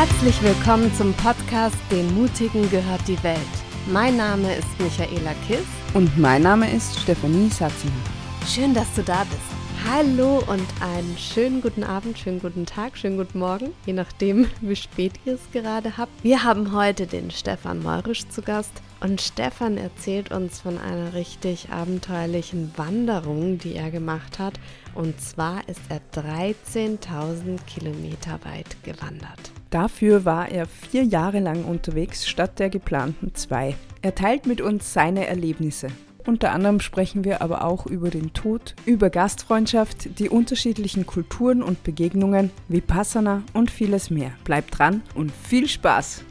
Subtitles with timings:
[0.00, 3.36] Herzlich willkommen zum Podcast Den Mutigen gehört die Welt.
[3.92, 5.66] Mein Name ist Michaela Kiss.
[5.92, 7.92] Und mein Name ist Stefanie Satzin.
[8.46, 9.42] Schön, dass du da bist.
[9.86, 14.74] Hallo und einen schönen guten Abend, schönen guten Tag, schönen guten Morgen, je nachdem, wie
[14.74, 16.24] spät ihr es gerade habt.
[16.24, 21.70] Wir haben heute den Stefan Meurisch zu Gast und Stefan erzählt uns von einer richtig
[21.70, 24.60] abenteuerlichen Wanderung, die er gemacht hat.
[24.94, 29.52] Und zwar ist er 13.000 Kilometer weit gewandert.
[29.70, 33.76] Dafür war er vier Jahre lang unterwegs statt der geplanten zwei.
[34.02, 35.88] Er teilt mit uns seine Erlebnisse.
[36.26, 41.82] Unter anderem sprechen wir aber auch über den Tod, über Gastfreundschaft, die unterschiedlichen Kulturen und
[41.82, 44.32] Begegnungen, Vipassana und vieles mehr.
[44.44, 46.24] Bleibt dran und viel Spaß!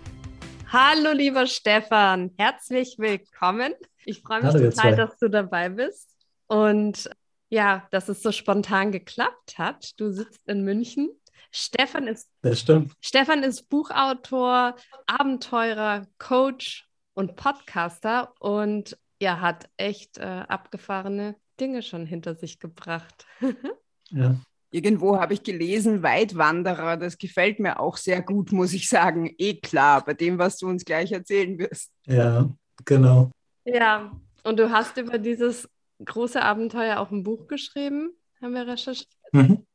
[0.72, 3.74] Hallo lieber Stefan, herzlich willkommen.
[4.06, 7.10] Ich freue mich Hallo, total, dass du dabei bist und
[7.50, 10.00] ja, dass es so spontan geklappt hat.
[10.00, 11.10] Du sitzt in München.
[11.50, 12.94] Stefan ist, das stimmt.
[13.02, 14.76] Stefan ist Buchautor,
[15.08, 23.26] Abenteurer, Coach und Podcaster und ja, hat echt äh, abgefahrene Dinge schon hinter sich gebracht.
[24.12, 24.36] ja.
[24.72, 29.34] Irgendwo habe ich gelesen, Weitwanderer, das gefällt mir auch sehr gut, muss ich sagen.
[29.38, 31.92] Eh klar, bei dem, was du uns gleich erzählen wirst.
[32.06, 32.50] Ja,
[32.86, 33.32] genau.
[33.66, 34.12] Ja,
[34.44, 35.68] und du hast über dieses
[36.04, 38.12] große Abenteuer auch ein Buch geschrieben,
[38.42, 39.10] haben wir recherchiert.
[39.32, 39.66] Mhm.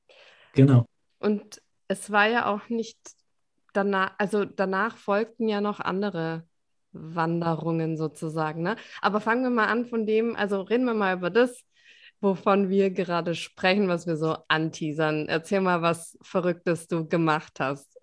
[0.55, 0.87] Genau.
[1.19, 2.99] Und es war ja auch nicht
[3.73, 6.47] danach, also danach folgten ja noch andere
[6.93, 8.63] Wanderungen sozusagen.
[8.63, 8.77] Ne?
[9.03, 11.65] Aber fangen wir mal an von dem, also reden wir mal über das,
[12.25, 15.29] wovon wir gerade sprechen, was wir so anteasern.
[15.29, 17.97] Erzähl mal, was Verrücktes du gemacht hast.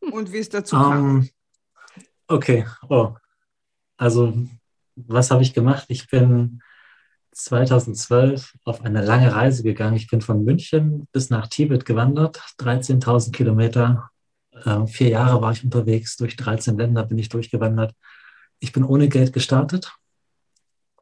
[0.00, 0.92] Und wie es dazu kam.
[0.92, 1.28] Um, ähm,
[2.28, 3.14] okay, oh.
[3.96, 4.32] Also,
[4.94, 5.86] was habe ich gemacht?
[5.88, 6.62] Ich bin
[7.32, 9.96] 2012 auf eine lange Reise gegangen.
[9.96, 14.10] Ich bin von München bis nach Tibet gewandert, 13.000 Kilometer.
[14.52, 17.94] Äh, vier Jahre war ich unterwegs, durch 13 Länder bin ich durchgewandert
[18.62, 19.92] ich bin ohne Geld gestartet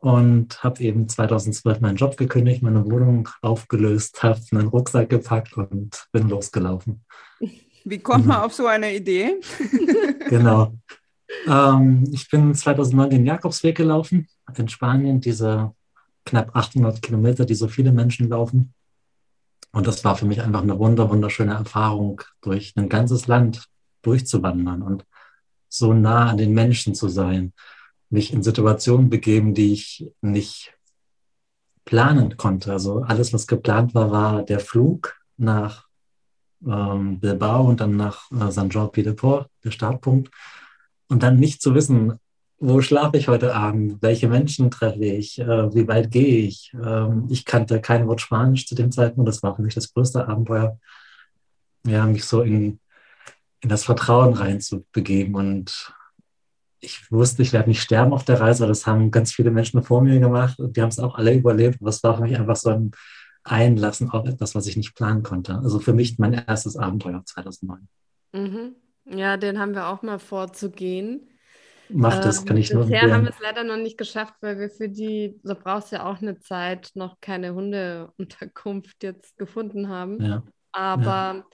[0.01, 6.07] und habe eben 2012 meinen Job gekündigt, meine Wohnung aufgelöst, habe einen Rucksack gepackt und
[6.13, 7.05] bin losgelaufen.
[7.85, 8.45] Wie kommt man mhm.
[8.45, 9.41] auf so eine Idee?
[10.29, 10.75] genau.
[11.47, 15.73] Ähm, ich bin 2009 den Jakobsweg gelaufen in Spanien, diese
[16.25, 18.75] knapp 800 Kilometer, die so viele Menschen laufen.
[19.73, 23.69] Und das war für mich einfach eine wunder, wunderschöne Erfahrung, durch ein ganzes Land
[24.03, 25.05] durchzuwandern und
[25.69, 27.53] so nah an den Menschen zu sein,
[28.11, 30.75] mich in Situationen begeben, die ich nicht
[31.85, 32.73] planen konnte.
[32.73, 35.87] Also alles, was geplant war, war der Flug nach
[36.67, 40.31] ähm, Bilbao und dann nach äh, San Jean Pied de Port, der Startpunkt.
[41.09, 42.19] Und dann nicht zu wissen,
[42.59, 46.75] wo schlafe ich heute Abend, welche Menschen treffe ich, äh, wie weit gehe ich.
[46.75, 50.29] Ähm, ich kannte kein Wort Spanisch zu dem Zeitpunkt, das war für mich das größte
[50.29, 50.79] Abenteuer.
[51.87, 52.79] Ja, mich so in
[53.61, 55.35] in das Vertrauen reinzubegeben.
[55.35, 55.95] Und
[56.81, 58.67] ich wusste, ich werde nicht sterben auf der Reise.
[58.67, 61.81] Das haben ganz viele Menschen vor mir gemacht und die haben es auch alle überlebt.
[61.81, 62.91] Und das war für mich einfach so ein
[63.45, 65.57] Einlassen auf etwas, was ich nicht planen konnte.
[65.57, 67.89] Also für mich mein erstes Abenteuer 2009.
[68.33, 68.75] Mhm.
[69.07, 71.29] Ja, den haben wir auch mal vorzugehen.
[71.89, 74.59] Macht das, ähm, kann ich nur Bisher haben wir es leider noch nicht geschafft, weil
[74.59, 79.89] wir für die, da brauchst du ja auch eine Zeit, noch keine Hundeunterkunft jetzt gefunden
[79.89, 80.23] haben.
[80.23, 80.45] Ja.
[80.73, 81.45] Aber ja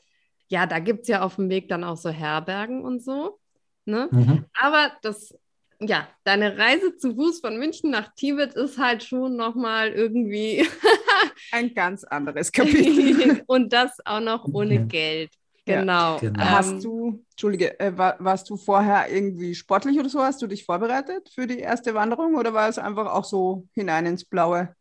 [0.49, 3.39] ja, da gibt es ja auf dem Weg dann auch so Herbergen und so.
[3.87, 4.09] Ne?
[4.11, 4.45] Mhm.
[4.61, 5.35] Aber das,
[5.81, 10.67] ja, deine Reise zu Fuß von München nach Tibet ist halt schon nochmal irgendwie
[11.53, 13.43] ein ganz anderes Kapitel.
[13.47, 14.89] und das auch noch ohne mhm.
[14.89, 15.31] Geld.
[15.65, 16.15] Genau.
[16.15, 16.45] Ja, genau.
[16.45, 20.21] Hast ähm, du, Entschuldige, äh, war, warst du vorher irgendwie sportlich oder so?
[20.21, 24.07] Hast du dich vorbereitet für die erste Wanderung oder war es einfach auch so hinein
[24.07, 24.75] ins Blaue?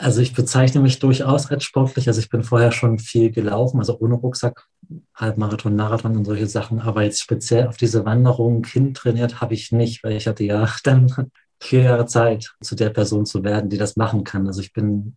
[0.00, 2.06] Also ich bezeichne mich durchaus als sportlich.
[2.06, 4.66] Also ich bin vorher schon viel gelaufen, also ohne Rucksack,
[5.14, 6.80] Halbmarathon, Marathon und solche Sachen.
[6.80, 10.68] Aber jetzt speziell auf diese Wanderung hin trainiert habe ich nicht, weil ich hatte ja
[10.84, 14.46] dann vier Jahre Zeit, zu der Person zu werden, die das machen kann.
[14.46, 15.16] Also ich bin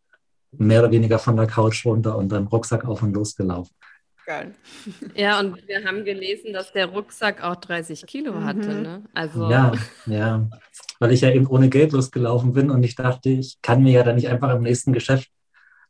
[0.52, 3.76] mehr oder weniger von der Couch runter und dann Rucksack auf und losgelaufen.
[4.26, 4.56] Geil.
[5.16, 8.46] Ja, und wir haben gelesen, dass der Rucksack auch 30 Kilo mhm.
[8.46, 8.74] hatte.
[8.74, 9.04] Ne?
[9.14, 9.72] Also ja,
[10.06, 10.50] ja,
[11.02, 14.04] weil ich ja eben ohne Geld losgelaufen bin und ich dachte, ich kann mir ja
[14.04, 15.32] dann nicht einfach im nächsten Geschäft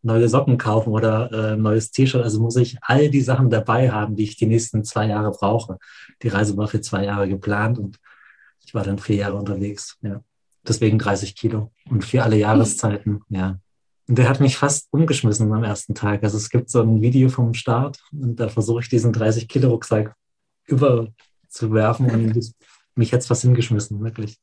[0.02, 2.24] neue Socken kaufen oder äh, neues T-Shirt.
[2.24, 5.80] Also muss ich all die Sachen dabei haben, die ich die nächsten zwei Jahre brauche.
[6.24, 8.00] Die Reise war für zwei Jahre geplant und
[8.66, 9.98] ich war dann vier Jahre unterwegs.
[10.02, 10.24] Ja.
[10.66, 13.20] Deswegen 30 Kilo und für alle Jahreszeiten.
[13.28, 13.60] Ja.
[14.08, 16.24] Und der hat mich fast umgeschmissen am ersten Tag.
[16.24, 19.72] Also es gibt so ein Video vom Start und da versuche ich diesen 30 Kilo
[19.72, 20.16] Rucksack
[20.68, 22.54] überzuwerfen und
[22.96, 24.40] mich jetzt fast hingeschmissen, wirklich.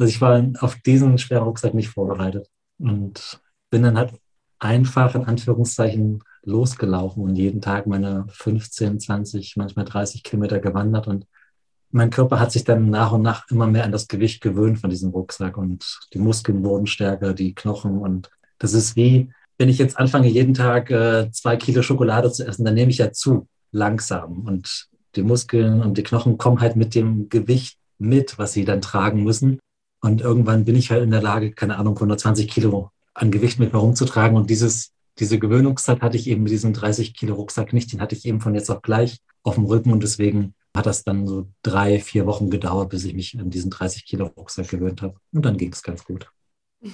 [0.00, 2.48] Also ich war auf diesen schweren Rucksack nicht vorbereitet
[2.78, 3.38] und
[3.68, 4.14] bin dann halt
[4.58, 11.26] einfach in Anführungszeichen losgelaufen und jeden Tag meine 15, 20, manchmal 30 Kilometer gewandert und
[11.90, 14.88] mein Körper hat sich dann nach und nach immer mehr an das Gewicht gewöhnt von
[14.88, 19.76] diesem Rucksack und die Muskeln wurden stärker, die Knochen und das ist wie, wenn ich
[19.76, 23.48] jetzt anfange, jeden Tag äh, zwei Kilo Schokolade zu essen, dann nehme ich ja zu
[23.70, 28.64] langsam und die Muskeln und die Knochen kommen halt mit dem Gewicht mit, was sie
[28.64, 29.60] dann tragen müssen.
[30.00, 33.72] Und irgendwann bin ich halt in der Lage, keine Ahnung, 120 Kilo an Gewicht mit
[33.72, 34.36] mir rumzutragen.
[34.36, 37.92] Und dieses, diese Gewöhnungszeit hatte ich eben mit diesem 30 Kilo Rucksack nicht.
[37.92, 39.92] Den hatte ich eben von jetzt auf gleich auf dem Rücken.
[39.92, 43.70] Und deswegen hat das dann so drei, vier Wochen gedauert, bis ich mich an diesen
[43.70, 45.16] 30 Kilo Rucksack gewöhnt habe.
[45.32, 46.30] Und dann ging es ganz gut.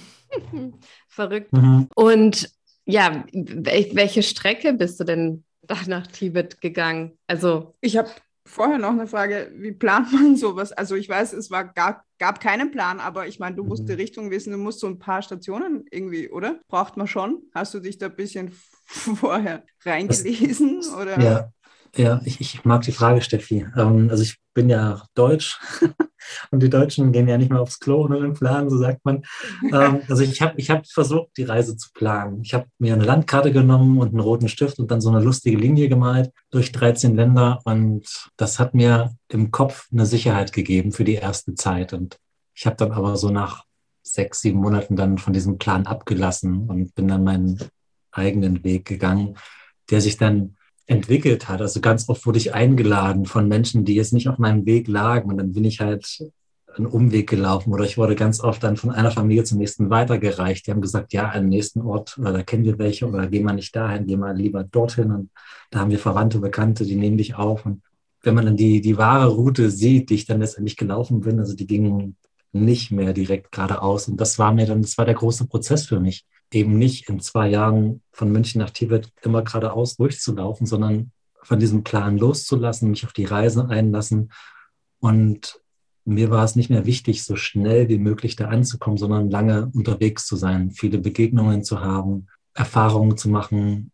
[1.08, 1.52] Verrückt.
[1.52, 1.88] Mhm.
[1.94, 2.50] Und
[2.84, 5.44] ja, welche Strecke bist du denn
[5.86, 7.18] nach Tibet gegangen?
[7.26, 8.10] Also ich habe
[8.46, 10.72] vorher noch eine Frage, wie plant man sowas?
[10.72, 13.92] Also ich weiß, es war gar, gab keinen Plan, aber ich meine, du musst die
[13.92, 13.98] mhm.
[13.98, 16.60] Richtung wissen, du musst so ein paar Stationen irgendwie, oder?
[16.68, 17.42] Braucht man schon?
[17.54, 18.52] Hast du dich da ein bisschen
[18.86, 20.76] vorher reingelesen?
[20.76, 21.20] Das, oder?
[21.20, 21.50] Ja,
[21.96, 23.66] ja, ich, ich mag die Frage, Steffi.
[23.76, 25.60] Ähm, also ich bin ja Deutsch
[26.50, 29.22] und die Deutschen gehen ja nicht mehr aufs Klo ohne einen Plan, so sagt man.
[29.64, 32.40] Ähm, also ich habe ich hab versucht, die Reise zu planen.
[32.42, 35.58] Ich habe mir eine Landkarte genommen und einen roten Stift und dann so eine lustige
[35.58, 38.06] Linie gemalt durch 13 Länder und
[38.38, 41.92] das hat mir im Kopf eine Sicherheit gegeben für die erste Zeit.
[41.92, 42.16] Und
[42.54, 43.64] ich habe dann aber so nach
[44.02, 47.58] sechs, sieben Monaten dann von diesem Plan abgelassen und bin dann meinen
[48.10, 49.36] eigenen Weg gegangen,
[49.90, 50.55] der sich dann
[50.86, 51.60] entwickelt hat.
[51.60, 55.30] Also ganz oft wurde ich eingeladen von Menschen, die jetzt nicht auf meinem Weg lagen.
[55.30, 56.30] Und dann bin ich halt
[56.76, 60.66] einen Umweg gelaufen oder ich wurde ganz oft dann von einer Familie zum nächsten weitergereicht.
[60.66, 63.54] Die haben gesagt, ja, einen nächsten Ort, oder da kennen wir welche oder geh mal
[63.54, 65.10] nicht dahin, geh mal lieber dorthin.
[65.10, 65.30] Und
[65.70, 67.66] da haben wir Verwandte, Bekannte, die nehmen dich auf.
[67.66, 67.82] Und
[68.22, 71.54] wenn man dann die, die wahre Route sieht, die ich dann letztendlich gelaufen bin, also
[71.54, 72.16] die gingen
[72.52, 74.08] nicht mehr direkt geradeaus.
[74.08, 77.20] Und das war mir dann, das war der große Prozess für mich eben nicht in
[77.20, 81.12] zwei Jahren von München nach Tibet immer geradeaus durchzulaufen, sondern
[81.42, 84.32] von diesem Plan loszulassen, mich auf die Reise einlassen.
[85.00, 85.60] Und
[86.04, 90.26] mir war es nicht mehr wichtig, so schnell wie möglich da anzukommen, sondern lange unterwegs
[90.26, 93.90] zu sein, viele Begegnungen zu haben, Erfahrungen zu machen,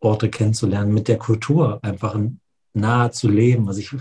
[0.00, 2.18] Orte kennenzulernen, mit der Kultur einfach
[2.72, 3.68] nahe zu leben.
[3.68, 3.94] Also ich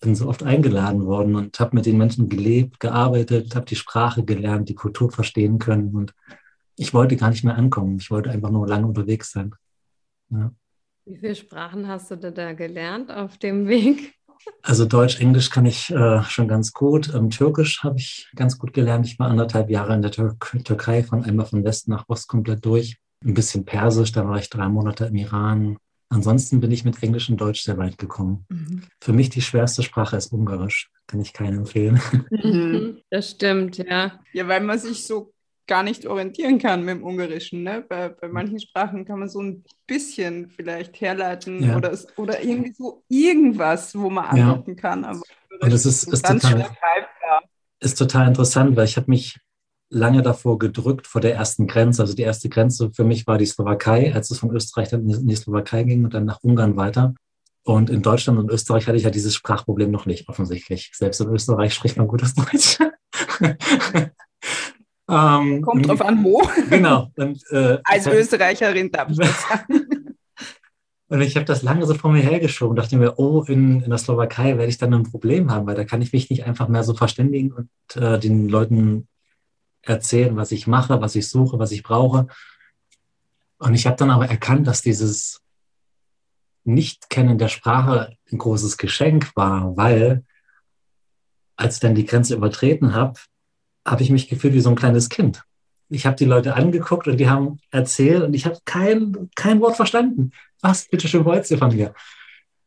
[0.00, 4.24] bin so oft eingeladen worden und habe mit den Menschen gelebt, gearbeitet, habe die Sprache
[4.24, 6.14] gelernt, die Kultur verstehen können und
[6.78, 7.98] ich wollte gar nicht mehr ankommen.
[8.00, 9.54] Ich wollte einfach nur lange unterwegs sein.
[10.30, 10.52] Ja.
[11.04, 14.14] Wie viele Sprachen hast du da gelernt auf dem Weg?
[14.62, 17.12] Also Deutsch, Englisch kann ich äh, schon ganz gut.
[17.14, 19.06] Ähm, Türkisch habe ich ganz gut gelernt.
[19.06, 22.64] Ich war anderthalb Jahre in der Tür Türkei, von einmal von Westen nach Ost komplett
[22.64, 22.98] durch.
[23.24, 25.76] Ein bisschen Persisch, da war ich drei Monate im Iran.
[26.10, 28.46] Ansonsten bin ich mit Englisch und Deutsch sehr weit gekommen.
[28.48, 28.82] Mhm.
[29.02, 30.90] Für mich die schwerste Sprache ist Ungarisch.
[31.06, 32.00] Kann ich keinen empfehlen.
[32.30, 32.98] Mhm.
[33.10, 34.20] Das stimmt, ja.
[34.32, 35.32] Ja, weil man sich so
[35.68, 37.62] gar nicht orientieren kann mit dem Ungarischen.
[37.62, 37.84] Ne?
[37.88, 41.76] Bei, bei manchen Sprachen kann man so ein bisschen vielleicht herleiten ja.
[41.76, 44.80] oder, oder irgendwie so irgendwas, wo man antworten ja.
[44.80, 45.04] kann.
[45.04, 45.20] Aber
[45.60, 46.66] und das ist, ist, total,
[47.80, 49.38] ist total interessant, weil ich habe mich
[49.90, 52.02] lange davor gedrückt, vor der ersten Grenze.
[52.02, 55.28] Also die erste Grenze für mich war die Slowakei, als es von Österreich dann in
[55.28, 57.14] die Slowakei ging und dann nach Ungarn weiter.
[57.62, 60.90] Und in Deutschland und Österreich hatte ich ja dieses Sprachproblem noch nicht, offensichtlich.
[60.94, 62.78] Selbst in Österreich spricht man gutes Deutsch.
[65.08, 66.42] Ähm, Kommt drauf an, wo.
[66.70, 67.10] Genau.
[67.16, 70.16] Und, äh, Als Österreicherin darf ich das sagen.
[71.10, 73.98] Und ich habe das lange so vor mir hergeschoben, dachte mir, oh, in, in der
[73.98, 76.84] Slowakei werde ich dann ein Problem haben, weil da kann ich mich nicht einfach mehr
[76.84, 79.08] so verständigen und äh, den Leuten
[79.80, 82.26] erzählen, was ich mache, was ich suche, was ich brauche.
[83.58, 85.40] Und ich habe dann aber erkannt, dass dieses
[86.64, 90.24] Nicht-Kennen der Sprache ein großes Geschenk war, weil
[91.56, 93.18] als ich dann die Grenze übertreten habe,
[93.90, 95.42] habe ich mich gefühlt wie so ein kleines Kind.
[95.88, 99.76] Ich habe die Leute angeguckt und die haben erzählt und ich habe kein, kein Wort
[99.76, 100.32] verstanden.
[100.60, 101.94] Was bitte schön wollt ihr von mir?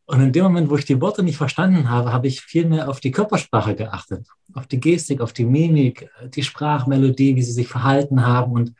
[0.05, 2.89] Und in dem Moment, wo ich die Worte nicht verstanden habe, habe ich viel mehr
[2.89, 7.67] auf die Körpersprache geachtet, auf die Gestik, auf die Mimik, die Sprachmelodie, wie sie sich
[7.67, 8.51] verhalten haben.
[8.51, 8.73] Und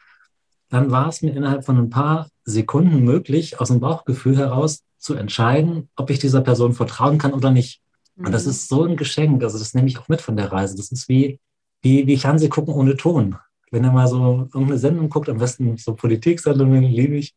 [0.70, 5.14] dann war es mir innerhalb von ein paar Sekunden möglich, aus dem Bauchgefühl heraus zu
[5.14, 7.82] entscheiden, ob ich dieser Person vertrauen kann oder nicht.
[8.18, 8.52] Und das mhm.
[8.52, 9.44] ist so ein Geschenk.
[9.44, 10.76] Also das nehme ich auch mit von der Reise.
[10.76, 11.40] Das ist wie,
[11.82, 13.38] wie, wie Fernseh gucken ohne Ton.
[13.72, 17.36] Wenn ihr mal so irgendeine Sendung guckt, am besten so Politiksendungen, liebe ich,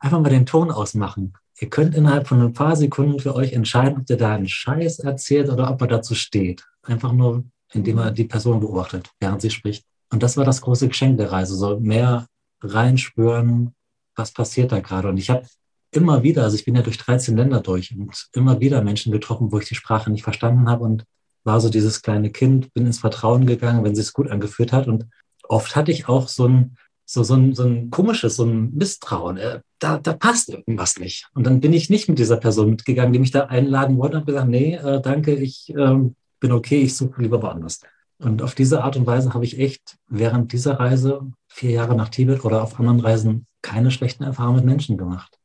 [0.00, 1.34] einfach mal den Ton ausmachen.
[1.58, 4.98] Ihr könnt innerhalb von ein paar Sekunden für euch entscheiden, ob ihr da einen Scheiß
[4.98, 6.66] erzählt oder ob er dazu steht.
[6.82, 9.84] Einfach nur, indem er die Person beobachtet, während sie spricht.
[10.10, 12.26] Und das war das große Geschenk der Reise, so mehr
[12.60, 13.74] reinspüren,
[14.14, 15.08] was passiert da gerade.
[15.08, 15.46] Und ich habe
[15.92, 19.50] immer wieder, also ich bin ja durch 13 Länder durch und immer wieder Menschen getroffen,
[19.50, 21.04] wo ich die Sprache nicht verstanden habe und
[21.46, 24.88] war so dieses kleine Kind, bin ins Vertrauen gegangen, wenn sie es gut angeführt hat.
[24.88, 25.06] Und
[25.48, 29.36] oft hatte ich auch so ein, so, so ein, so ein komisches, so ein Misstrauen.
[29.36, 31.28] Äh, da, da passt irgendwas nicht.
[31.34, 34.22] Und dann bin ich nicht mit dieser Person mitgegangen, die mich da einladen wollte und
[34.22, 35.96] habe gesagt, nee, äh, danke, ich äh,
[36.40, 37.80] bin okay, ich suche lieber woanders.
[38.18, 42.08] Und auf diese Art und Weise habe ich echt während dieser Reise, vier Jahre nach
[42.08, 45.38] Tibet oder auf anderen Reisen, keine schlechten Erfahrungen mit Menschen gemacht.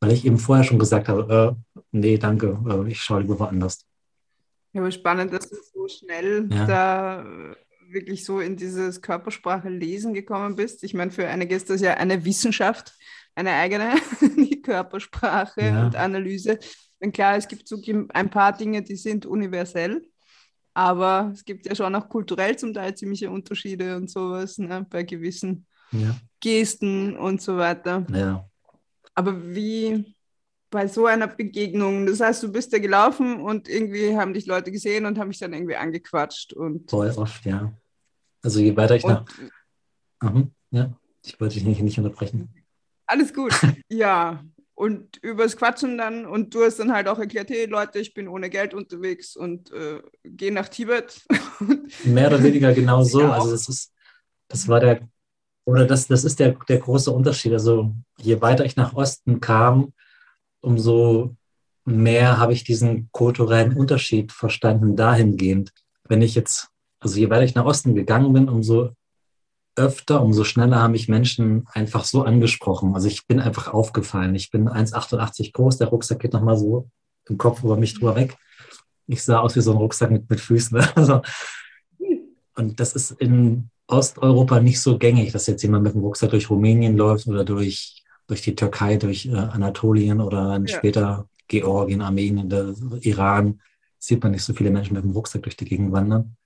[0.00, 3.84] Weil ich eben vorher schon gesagt habe, äh, nee, danke, äh, ich schaue lieber woanders.
[4.72, 6.66] Ja, aber spannend, dass du so schnell ja.
[6.66, 7.26] da
[7.92, 10.82] wirklich so in dieses Körpersprache lesen gekommen bist.
[10.82, 12.94] Ich meine, für einige ist das ja eine Wissenschaft,
[13.34, 15.84] eine eigene die Körpersprache ja.
[15.84, 16.58] und Analyse.
[17.00, 17.82] Und klar, es gibt so
[18.14, 20.06] ein paar Dinge, die sind universell,
[20.72, 25.02] aber es gibt ja schon auch kulturell zum Teil ziemliche Unterschiede und sowas ne, bei
[25.02, 26.16] gewissen ja.
[26.40, 28.06] Gesten und so weiter.
[28.12, 28.48] Ja.
[29.14, 30.14] Aber wie
[30.72, 34.72] bei so einer Begegnung, das heißt, du bist da gelaufen und irgendwie haben dich Leute
[34.72, 36.54] gesehen und haben mich dann irgendwie angequatscht.
[36.54, 37.72] Und Voll oft, ja.
[38.42, 39.24] Also je weiter ich nach.
[40.24, 40.90] Uh ja,
[41.24, 42.48] ich wollte dich nicht, nicht unterbrechen.
[43.06, 43.52] Alles gut,
[43.88, 44.42] ja.
[44.74, 48.26] Und übers Quatschen dann, und du hast dann halt auch erklärt, hey Leute, ich bin
[48.26, 51.20] ohne Geld unterwegs und äh, gehe nach Tibet.
[52.04, 53.20] Mehr oder weniger genau so.
[53.26, 53.92] Also das ist,
[54.48, 55.06] das war der,
[55.66, 57.52] oder das, das ist der, der große Unterschied.
[57.52, 59.92] Also je weiter ich nach Osten kam,
[60.62, 61.36] umso
[61.84, 65.72] mehr habe ich diesen kulturellen Unterschied verstanden dahingehend.
[66.08, 66.68] Wenn ich jetzt,
[67.00, 68.90] also je weiter ich nach Osten gegangen bin, umso
[69.74, 72.94] öfter, umso schneller haben mich Menschen einfach so angesprochen.
[72.94, 74.34] Also ich bin einfach aufgefallen.
[74.34, 76.88] Ich bin 1,88 groß, der Rucksack geht nochmal so
[77.28, 78.36] im Kopf über mich drüber weg.
[79.06, 80.80] Ich sah aus wie so ein Rucksack mit, mit Füßen.
[80.94, 81.22] Also,
[82.54, 86.50] und das ist in Osteuropa nicht so gängig, dass jetzt jemand mit dem Rucksack durch
[86.50, 88.01] Rumänien läuft oder durch,
[88.32, 90.76] durch die Türkei, durch äh, Anatolien oder dann ja.
[90.78, 93.60] später Georgien, Armenien, der Iran.
[93.98, 96.36] Sieht man nicht so viele Menschen mit dem Rucksack durch die Gegend wandern.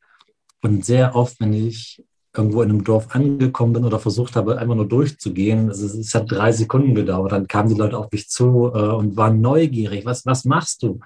[0.62, 2.04] Und sehr oft, wenn ich
[2.36, 5.68] irgendwo in einem Dorf angekommen bin oder versucht habe, einfach nur durchzugehen.
[5.68, 7.32] Also es hat drei Sekunden gedauert.
[7.32, 10.04] Dann kamen die Leute auf mich zu äh, und waren neugierig.
[10.04, 10.98] Was, was machst du?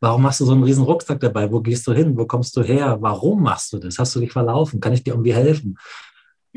[0.00, 1.50] Warum hast du so einen riesen Rucksack dabei?
[1.50, 2.16] Wo gehst du hin?
[2.16, 2.98] Wo kommst du her?
[3.00, 3.98] Warum machst du das?
[3.98, 4.78] Hast du dich verlaufen?
[4.78, 5.78] Kann ich dir irgendwie helfen?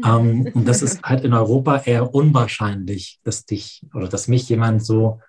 [0.05, 4.85] Ähm, und das ist halt in Europa eher unwahrscheinlich, dass dich oder dass mich jemand
[4.85, 5.19] so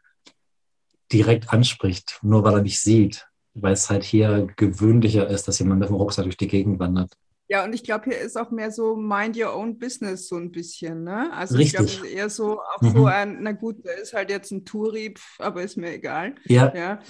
[1.13, 5.81] direkt anspricht, nur weil er mich sieht, weil es halt hier gewöhnlicher ist, dass jemand
[5.81, 7.13] mit dem Rucksack durch die Gegend wandert.
[7.49, 10.51] Ja, und ich glaube, hier ist auch mehr so Mind Your Own Business so ein
[10.51, 11.05] bisschen.
[11.05, 11.31] Ne?
[11.35, 11.81] Also Richtig.
[11.81, 12.93] ich glaube, eher so auch mhm.
[12.93, 16.35] so ein, na gut, der ist halt jetzt ein Touri, aber ist mir egal.
[16.45, 16.75] Ja.
[16.75, 17.01] ja?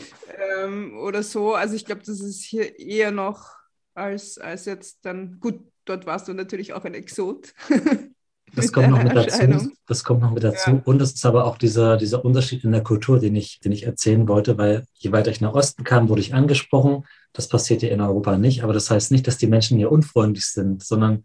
[0.65, 1.55] Ähm, oder so.
[1.55, 3.51] Also ich glaube, das ist hier eher noch
[3.95, 7.55] als, als jetzt dann, gut, dort warst du natürlich auch ein Exot.
[8.55, 9.71] Das kommt noch mit dazu.
[9.87, 10.71] Das kommt noch mit dazu.
[10.71, 10.83] Ja.
[10.85, 13.85] Und es ist aber auch dieser, dieser Unterschied in der Kultur, den ich, den ich
[13.85, 17.05] erzählen wollte, weil je weiter ich nach Osten kam, wurde ich angesprochen.
[17.33, 18.63] Das passiert hier in Europa nicht.
[18.63, 21.23] Aber das heißt nicht, dass die Menschen hier unfreundlich sind, sondern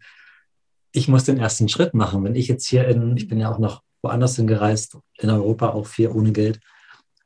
[0.92, 2.24] ich muss den ersten Schritt machen.
[2.24, 5.86] Wenn ich jetzt hier in, ich bin ja auch noch woanders hingereist, in Europa auch
[5.86, 6.60] viel ohne Geld,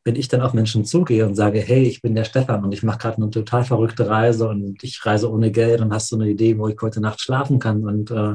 [0.04, 2.82] wenn ich dann auf Menschen zugehe und sage, hey, ich bin der Stefan und ich
[2.82, 6.28] mache gerade eine total verrückte Reise und ich reise ohne Geld und hast du eine
[6.28, 8.34] Idee, wo ich heute Nacht schlafen kann und äh,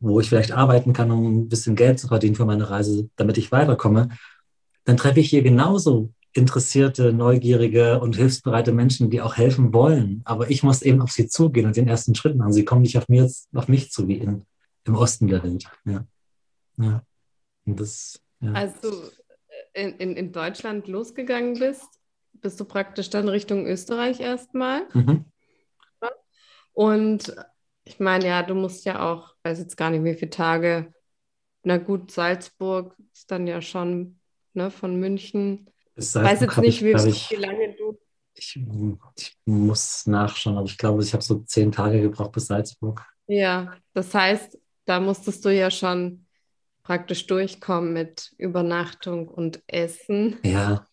[0.00, 3.38] wo ich vielleicht arbeiten kann, um ein bisschen Geld zu verdienen für meine Reise, damit
[3.38, 4.10] ich weiterkomme,
[4.84, 10.22] dann treffe ich hier genauso interessierte, neugierige und hilfsbereite Menschen, die auch helfen wollen.
[10.24, 12.52] Aber ich muss eben auf sie zugehen und den ersten Schritt machen.
[12.52, 14.46] Sie kommen nicht auf, mir, auf mich zu, wie in,
[14.84, 15.64] im Osten der Welt.
[15.84, 16.04] Ja.
[16.76, 17.02] Ja.
[17.64, 18.52] Das, ja.
[18.52, 18.88] Als du
[19.78, 22.00] in, in, in Deutschland losgegangen bist,
[22.32, 24.82] bist du praktisch dann Richtung Österreich erstmal.
[24.92, 25.24] Mhm.
[26.72, 27.34] Und
[27.84, 30.92] ich meine, ja, du musst ja auch, weiß jetzt gar nicht, wie viele Tage,
[31.64, 34.20] na gut, Salzburg ist dann ja schon
[34.52, 35.70] ne, von München.
[35.96, 37.98] Ich weiß jetzt nicht, ich, wie, ich, wie, lange du.
[38.34, 38.60] Ich,
[39.16, 43.04] ich, muss nachschauen, aber ich glaube, ich habe so zehn Tage gebraucht bis Salzburg.
[43.26, 46.27] Ja, das heißt, da musstest du ja schon
[46.88, 50.38] praktisch durchkommen mit Übernachtung und Essen.
[50.42, 50.86] Ja.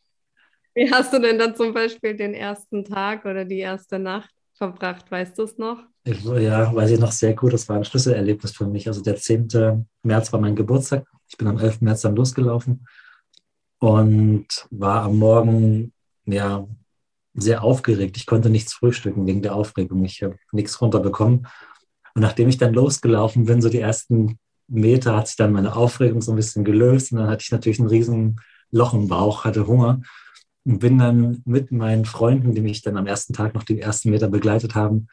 [0.74, 5.10] Wie hast du denn dann zum Beispiel den ersten Tag oder die erste Nacht verbracht?
[5.10, 5.78] Weißt du es noch?
[6.04, 7.54] Ja, weiß ich noch sehr gut.
[7.54, 8.90] Das war ein Schlüsselerlebnis für mich.
[8.90, 9.88] Also der 10.
[10.04, 11.08] März war mein Geburtstag.
[11.30, 11.80] Ich bin am 11.
[11.80, 12.86] März dann losgelaufen
[13.80, 15.94] und war am Morgen
[16.26, 16.68] ja
[17.36, 18.18] sehr aufgeregt.
[18.18, 20.04] Ich konnte nichts frühstücken wegen der Aufregung.
[20.04, 21.48] Ich habe nichts runterbekommen.
[22.16, 26.22] Und nachdem ich dann losgelaufen bin, so die ersten Meter, hat sich dann meine Aufregung
[26.22, 27.12] so ein bisschen gelöst.
[27.12, 28.40] Und dann hatte ich natürlich ein riesen
[28.72, 30.02] Loch im Bauch, hatte Hunger
[30.66, 34.10] und bin dann mit meinen Freunden, die mich dann am ersten Tag noch die ersten
[34.10, 35.08] Meter begleitet haben,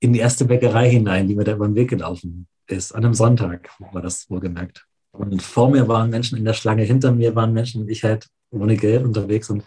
[0.00, 2.92] in die erste Bäckerei hinein, die mir da über den Weg gelaufen ist.
[2.92, 4.86] An einem Sonntag war das wohlgemerkt.
[5.12, 8.76] Und vor mir waren Menschen in der Schlange, hinter mir waren Menschen, ich halt ohne
[8.76, 9.64] Geld unterwegs und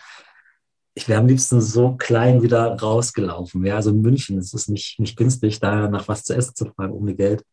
[0.93, 3.65] ich wäre am liebsten so klein wieder rausgelaufen.
[3.65, 6.65] Ja, also in München, es ist nicht, nicht günstig, da nach was zu essen zu
[6.65, 7.43] fragen ohne Geld.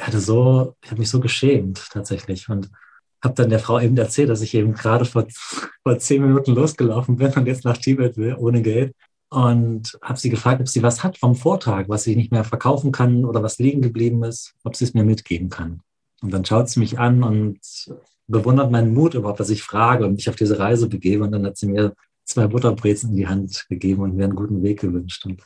[0.00, 2.48] Hatte so, ich habe mich so geschämt tatsächlich.
[2.48, 2.70] Und
[3.22, 5.26] habe dann der Frau eben erzählt, dass ich eben gerade vor,
[5.82, 8.94] vor zehn Minuten losgelaufen bin und jetzt nach Tibet will, ohne Geld.
[9.28, 12.92] Und habe sie gefragt, ob sie was hat vom Vortrag, was ich nicht mehr verkaufen
[12.92, 15.80] kann oder was liegen geblieben ist, ob sie es mir mitgeben kann.
[16.22, 17.58] Und dann schaut sie mich an und
[18.28, 21.24] bewundert meinen Mut überhaupt, dass ich frage und mich auf diese Reise begebe.
[21.24, 24.62] Und dann hat sie mir zwei Butterbrezen in die Hand gegeben und mir einen guten
[24.62, 25.26] Weg gewünscht.
[25.26, 25.42] Und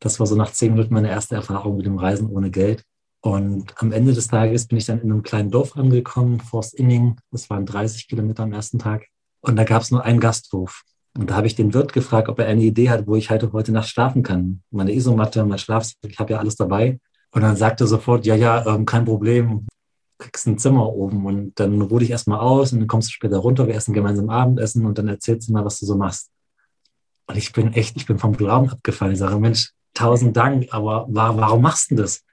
[0.00, 2.84] das war so nach zehn Minuten meine erste Erfahrung mit dem Reisen ohne Geld.
[3.22, 7.16] Und am Ende des Tages bin ich dann in einem kleinen Dorf angekommen, Forst Inning.
[7.30, 9.06] Das waren 30 Kilometer am ersten Tag.
[9.40, 10.82] Und da gab es nur einen Gasthof.
[11.16, 13.52] Und da habe ich den Wirt gefragt, ob er eine Idee hat, wo ich halt
[13.52, 14.62] heute Nacht schlafen kann.
[14.70, 16.98] Meine Isomatte, mein Schlafsack, ich habe ja alles dabei.
[17.30, 19.68] Und dann sagte er sofort, ja, ja, ähm, kein Problem,
[20.18, 21.24] kriegst ein Zimmer oben.
[21.24, 24.30] Und dann ruhe dich erstmal aus und dann kommst du später runter, wir essen gemeinsam
[24.30, 26.30] Abendessen und dann erzählst du mal, was du so machst.
[27.26, 29.12] Und ich bin echt, ich bin vom Glauben abgefallen.
[29.12, 32.24] Ich sage, Mensch, tausend Dank, aber warum machst du das?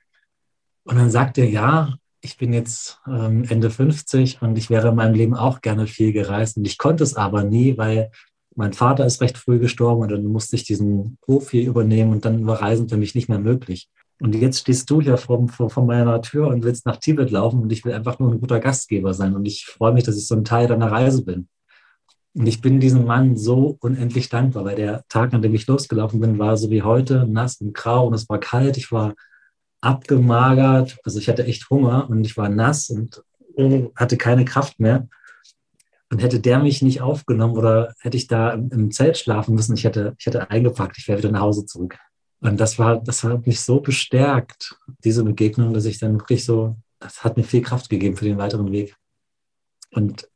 [0.84, 4.96] Und dann sagt er, ja, ich bin jetzt ähm, Ende 50 und ich wäre in
[4.96, 6.58] meinem Leben auch gerne viel gereist.
[6.58, 8.12] Und ich konnte es aber nie, weil
[8.56, 11.18] mein Vater ist recht früh gestorben und dann musste ich diesen
[11.50, 13.90] hier übernehmen und dann war Reisen für mich nicht mehr möglich.
[14.22, 17.62] Und jetzt stehst du hier vor, vor, vor meiner Tür und willst nach Tibet laufen
[17.62, 19.34] und ich will einfach nur ein guter Gastgeber sein.
[19.34, 21.48] Und ich freue mich, dass ich so ein Teil deiner Reise bin.
[22.34, 26.20] Und ich bin diesem Mann so unendlich dankbar, weil der Tag, an dem ich losgelaufen
[26.20, 28.78] bin, war so wie heute, nass und grau und es war kalt.
[28.78, 29.16] Ich war
[29.82, 30.98] abgemagert.
[31.04, 33.24] Also ich hatte echt Hunger und ich war nass und
[33.96, 35.08] hatte keine Kraft mehr.
[36.12, 39.84] Und hätte der mich nicht aufgenommen oder hätte ich da im, Zelt schlafen müssen, ich
[39.84, 41.98] hätte, ich hätte eingepackt, ich wäre wieder nach Hause zurück.
[42.42, 46.78] Und das war, das hat mich so bestärkt, diese Begegnung, dass ich dann wirklich so,
[47.00, 48.96] das hat mir viel Kraft gegeben für den weiteren Weg.
[49.92, 50.28] Und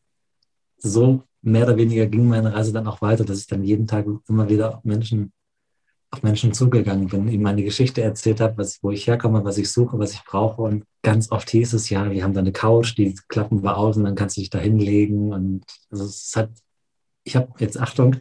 [0.78, 4.06] so mehr oder weniger ging meine Reise dann auch weiter, dass ich dann jeden Tag
[4.28, 5.32] immer wieder Menschen
[6.14, 9.72] auf Menschen zugegangen bin, ihm meine Geschichte erzählt habe, was, wo ich herkomme, was ich
[9.72, 10.62] suche, was ich brauche.
[10.62, 13.98] Und ganz oft hieß es ja, wir haben da eine Couch, die klappen wir aus
[13.98, 15.34] und dann kannst du dich da hinlegen.
[15.34, 16.52] Und also es hat,
[17.24, 18.18] ich habe jetzt Achtung,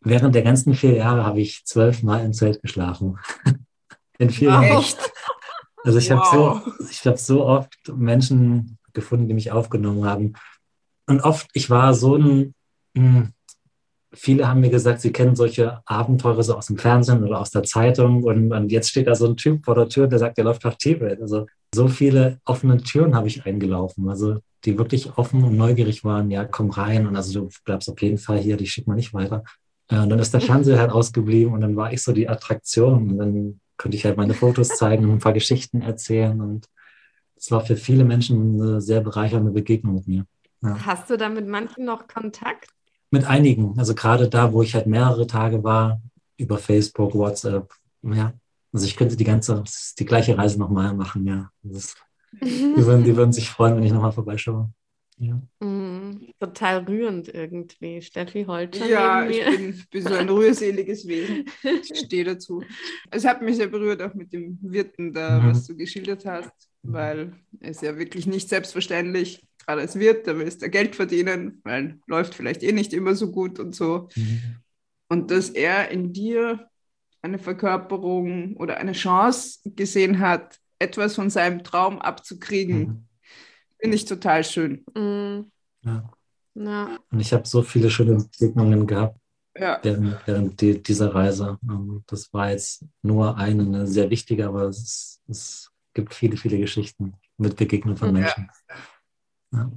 [0.00, 3.18] während der ganzen vier Jahre habe ich zwölf Mal im Zelt geschlafen.
[4.18, 4.64] In vier wow.
[4.64, 4.84] Jahren.
[5.84, 6.18] Also ich wow.
[6.18, 10.32] habe so, ich habe so oft Menschen gefunden, die mich aufgenommen haben.
[11.06, 12.54] Und oft, ich war so ein,
[12.96, 13.32] hm,
[14.12, 17.62] viele haben mir gesagt, sie kennen solche Abenteuer so aus dem Fernsehen oder aus der
[17.62, 20.44] Zeitung und, und jetzt steht da so ein Typ vor der Tür, der sagt, der
[20.44, 21.20] läuft nach Tibet.
[21.20, 26.30] Also so viele offene Türen habe ich eingelaufen, also die wirklich offen und neugierig waren,
[26.30, 29.14] ja, komm rein und also du bleibst auf jeden Fall hier, die schickt man nicht
[29.14, 29.44] weiter.
[29.88, 33.10] Äh, und dann ist der Fernseher halt ausgeblieben und dann war ich so die Attraktion
[33.10, 36.66] und dann konnte ich halt meine Fotos zeigen und ein paar Geschichten erzählen und
[37.36, 40.26] es war für viele Menschen eine sehr bereichernde Begegnung mit mir.
[40.62, 40.86] Ja.
[40.86, 42.70] Hast du da mit manchen noch Kontakt?
[43.10, 46.00] Mit einigen, also gerade da, wo ich halt mehrere Tage war,
[46.36, 48.34] über Facebook, WhatsApp, ja.
[48.72, 49.64] Also ich könnte die ganze,
[49.98, 51.50] die gleiche Reise nochmal machen, ja.
[51.62, 51.96] Ist,
[52.42, 54.70] die, würden, die würden sich freuen, wenn ich nochmal vorbeischaue.
[55.20, 55.40] Ja.
[55.60, 58.00] Mm, total rührend irgendwie.
[58.00, 58.86] Steffi Holter.
[58.86, 61.46] Ja, ich bin, bin, so ein rührseliges Wesen.
[61.62, 62.62] Ich stehe dazu.
[63.10, 65.50] Es hat mich sehr berührt, auch mit dem Wirten da, mhm.
[65.50, 70.62] was du geschildert hast, weil es ja wirklich nicht selbstverständlich gerade als Wirt, da willst
[70.62, 74.08] du Geld verdienen, weil läuft vielleicht eh nicht immer so gut und so.
[74.16, 74.56] Mhm.
[75.08, 76.70] Und dass er in dir
[77.20, 83.06] eine Verkörperung oder eine Chance gesehen hat, etwas von seinem Traum abzukriegen, mhm.
[83.78, 84.84] finde ich total schön.
[84.94, 85.50] Mhm.
[85.82, 86.10] Ja.
[86.54, 86.98] ja.
[87.10, 89.18] Und ich habe so viele schöne Begegnungen gehabt
[89.54, 89.80] ja.
[89.82, 91.58] während, während die, dieser Reise.
[91.68, 96.58] Ähm, das war jetzt nur eine, eine sehr wichtige, aber es, es, gibt viele, viele
[96.58, 98.48] Geschichten mit Begegnungen von Menschen.
[98.68, 98.76] Ja.
[99.52, 99.70] Ja.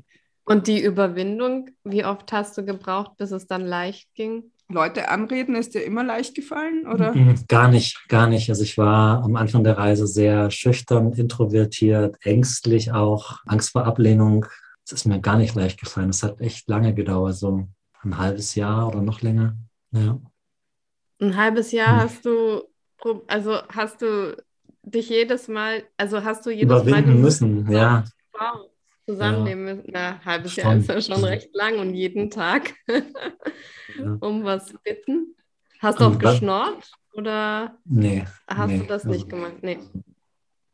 [0.43, 4.51] Und die Überwindung, wie oft hast du gebraucht, bis es dann leicht ging?
[4.69, 7.13] Leute anreden, ist dir immer leicht gefallen, oder?
[7.47, 8.49] Gar nicht, gar nicht.
[8.49, 14.45] Also ich war am Anfang der Reise sehr schüchtern, introvertiert, ängstlich auch, Angst vor Ablehnung.
[14.85, 16.09] Das ist mir gar nicht leicht gefallen.
[16.09, 17.67] Es hat echt lange gedauert, so
[18.03, 19.55] ein halbes Jahr oder noch länger.
[19.91, 20.19] Ja.
[21.19, 21.99] Ein halbes Jahr hm.
[21.99, 22.63] hast du,
[23.27, 24.35] also hast du
[24.83, 28.05] dich jedes Mal, also hast du jedes Überwinden Mal müssen, ja.
[28.33, 28.71] Wow
[29.05, 29.89] zusammennehmen müssen.
[29.91, 32.73] Na, ein halbes Jahr ist ja schon recht lang und jeden Tag
[34.19, 35.35] um was bitten.
[35.79, 38.79] Hast du auch geschnort oder nee, hast nee.
[38.79, 39.57] du das nicht also, gemacht?
[39.61, 39.79] Nee.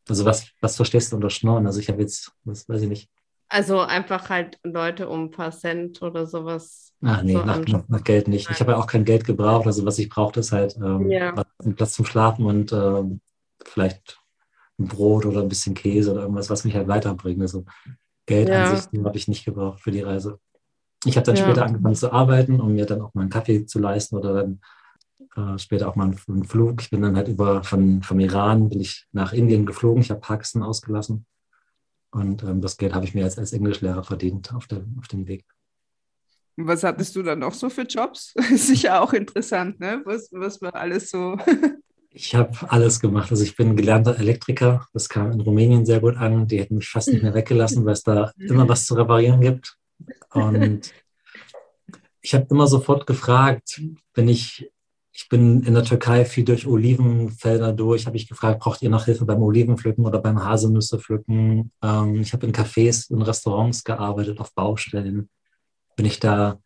[0.09, 1.65] Also was, was verstehst du unter Schnorren?
[1.65, 3.09] Also ich habe jetzt, was weiß ich nicht.
[3.49, 6.93] Also einfach halt Leute um ein paar Cent oder sowas.
[7.01, 8.49] Ach nee, so nach, nach, Geld nicht.
[8.49, 9.67] Ich habe ja auch kein Geld gebraucht.
[9.67, 11.33] Also was ich brauchte, ist halt ähm, ja.
[11.63, 13.21] einen Platz zum Schlafen und ähm,
[13.63, 14.19] vielleicht
[14.79, 17.41] ein Brot oder ein bisschen Käse oder irgendwas, was mich halt weiterbringt.
[17.41, 17.65] Also
[18.27, 18.65] Geld ja.
[18.65, 20.39] an sich habe ich nicht gebraucht für die Reise.
[21.05, 21.43] Ich habe dann ja.
[21.43, 24.61] später angefangen zu arbeiten, um mir dann auch mal einen Kaffee zu leisten oder dann
[25.35, 26.81] äh, später auch mal einen, einen, Flug.
[26.81, 30.01] Ich bin dann halt über von, vom Iran bin ich nach Indien geflogen.
[30.01, 31.25] Ich habe Pakistan ausgelassen.
[32.11, 35.27] Und ähm, das Geld habe ich mir als, als Englischlehrer verdient auf, der, auf dem
[35.27, 35.45] Weg.
[36.57, 38.33] Was hattest du dann noch so für Jobs?
[38.55, 40.01] Sicher auch interessant, ne?
[40.05, 41.37] Was, was war alles so?
[42.17, 43.31] ich habe alles gemacht.
[43.31, 44.87] Also ich bin gelernter Elektriker.
[44.93, 46.47] Das kam in Rumänien sehr gut an.
[46.47, 49.77] Die hätten mich fast nicht mehr weggelassen, weil es da immer was zu reparieren gibt.
[50.31, 50.93] Und
[52.21, 53.81] ich habe immer sofort gefragt,
[54.13, 54.71] wenn ich,
[55.11, 59.05] ich bin in der Türkei viel durch Olivenfelder durch, habe ich gefragt, braucht ihr noch
[59.05, 61.71] Hilfe beim Olivenpflücken oder beim Haselnüsse pflücken?
[61.83, 65.29] Ähm, ich habe in Cafés und Restaurants gearbeitet, auf Baustellen
[65.97, 66.59] wenn ich da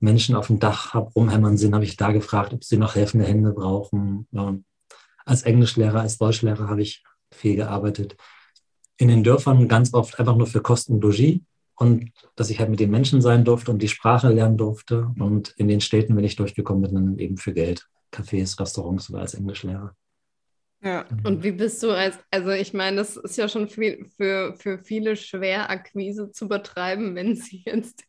[0.00, 3.24] Menschen auf dem Dach habe rumhämmern sehen, habe ich da gefragt, ob sie noch helfende
[3.24, 4.26] Hände brauchen.
[4.32, 4.56] Ja.
[5.24, 8.16] Als Englischlehrer, als Deutschlehrer habe ich viel gearbeitet.
[8.96, 11.40] In den Dörfern ganz oft einfach nur für Kosten Logis
[11.76, 15.10] und dass ich halt mit den Menschen sein durfte und die Sprache lernen durfte.
[15.18, 17.88] Und in den Städten, wenn ich durchgekommen bin, dann eben für Geld.
[18.12, 19.96] Cafés, Restaurants oder als Englischlehrer.
[20.84, 21.04] Ja.
[21.22, 24.78] Und wie bist du als, also ich meine, das ist ja schon viel, für, für
[24.78, 28.04] viele schwer, Akquise zu betreiben, wenn sie jetzt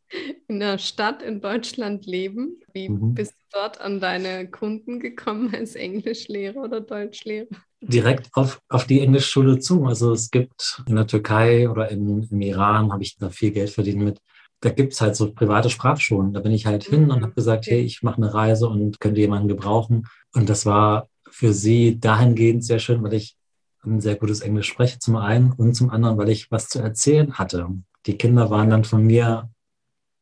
[0.48, 2.60] in einer Stadt in Deutschland leben.
[2.74, 3.14] Wie mhm.
[3.14, 7.48] bist du dort an deine Kunden gekommen als Englischlehrer oder Deutschlehrer?
[7.82, 9.86] Direkt auf, auf die Englischschule zu.
[9.86, 13.70] Also es gibt in der Türkei oder in, im Iran, habe ich da viel Geld
[13.70, 14.20] verdient mit.
[14.62, 16.34] Da gibt es halt so private Sprachschulen.
[16.34, 17.24] Da bin ich halt hin und mhm.
[17.24, 20.08] habe gesagt, hey, ich mache eine Reise und könnte jemanden gebrauchen.
[20.34, 23.36] Und das war für sie dahingehend sehr schön, weil ich
[23.84, 27.34] ein sehr gutes Englisch spreche, zum einen und zum anderen, weil ich was zu erzählen
[27.34, 27.68] hatte.
[28.06, 29.50] Die Kinder waren dann von mir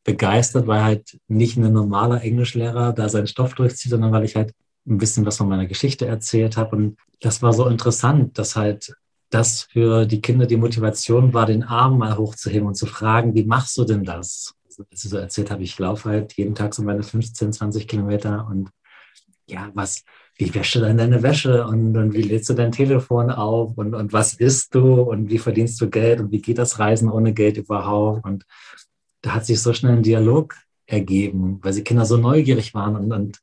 [0.04, 4.54] begeistert, weil halt nicht ein normaler Englischlehrer da seinen Stoff durchzieht, sondern weil ich halt
[4.86, 6.76] ein bisschen was von meiner Geschichte erzählt habe.
[6.76, 8.94] Und das war so interessant, dass halt
[9.30, 13.44] das für die Kinder die Motivation war, den Arm mal hochzuheben und zu fragen, wie
[13.44, 14.54] machst du denn das?
[14.90, 18.46] Als ich so erzählt habe, ich laufe halt jeden Tag so meine 15, 20 Kilometer
[18.50, 18.70] und
[19.46, 20.02] ja, was,
[20.42, 23.94] wie wäschst du dann deine Wäsche und, und wie lädst du dein Telefon auf und,
[23.94, 27.32] und was isst du und wie verdienst du Geld und wie geht das Reisen ohne
[27.32, 28.24] Geld überhaupt?
[28.24, 28.44] Und
[29.20, 33.12] da hat sich so schnell ein Dialog ergeben, weil die Kinder so neugierig waren und,
[33.12, 33.38] und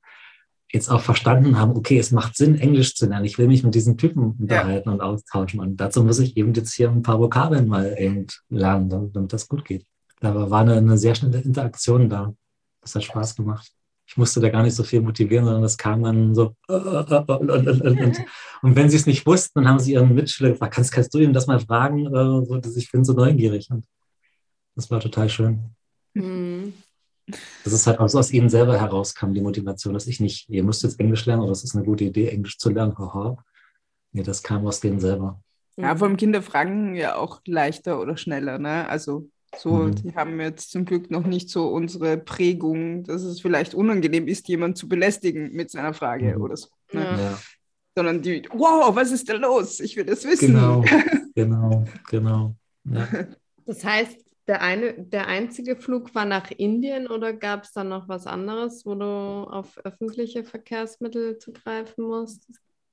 [0.72, 3.26] jetzt auch verstanden haben, okay, es macht Sinn, Englisch zu lernen.
[3.26, 4.94] Ich will mich mit diesen Typen unterhalten ja.
[4.94, 5.62] und austauschen.
[5.62, 9.34] Und dazu muss ich eben jetzt hier ein paar Vokabeln mal eben lernen, damit, damit
[9.34, 9.86] das gut geht.
[10.20, 12.34] Da war eine, eine sehr schnelle Interaktion da.
[12.82, 13.72] Das hat Spaß gemacht
[14.20, 16.56] musste da gar nicht so viel motivieren, sondern das kam dann so.
[16.68, 18.26] Und, und, und,
[18.62, 21.18] und wenn sie es nicht wussten, dann haben sie ihren Mitschüler gefragt, kannst, kannst du
[21.18, 22.06] ihm das mal fragen?
[22.76, 23.70] Ich bin so neugierig.
[23.72, 23.86] Und
[24.76, 25.76] das war total schön.
[26.14, 26.74] Mhm.
[27.64, 30.64] Das ist halt auch so aus ihnen selber herauskam, die Motivation, dass ich nicht, ihr
[30.64, 32.98] müsst jetzt Englisch lernen oder es ist eine gute Idee, Englisch zu lernen.
[32.98, 33.38] Haha.
[34.12, 35.42] Nee, das kam aus denen selber.
[35.78, 38.60] Ja, vor allem Kinder fragen ja auch leichter oder schneller.
[38.60, 38.88] Ne?
[38.90, 39.96] Also so, mhm.
[39.96, 44.48] die haben jetzt zum Glück noch nicht so unsere Prägung, dass es vielleicht unangenehm ist,
[44.48, 46.42] jemanden zu belästigen mit seiner Frage mhm.
[46.42, 46.68] oder so.
[46.92, 47.02] Ne?
[47.02, 47.40] Ja.
[47.96, 49.80] Sondern die, wow, was ist da los?
[49.80, 50.54] Ich will das wissen.
[50.54, 50.84] Genau,
[51.36, 52.56] genau, genau.
[52.86, 53.08] Ja.
[53.66, 58.08] Das heißt, der, eine, der einzige Flug war nach Indien oder gab es dann noch
[58.08, 62.48] was anderes, wo du auf öffentliche Verkehrsmittel zugreifen musst?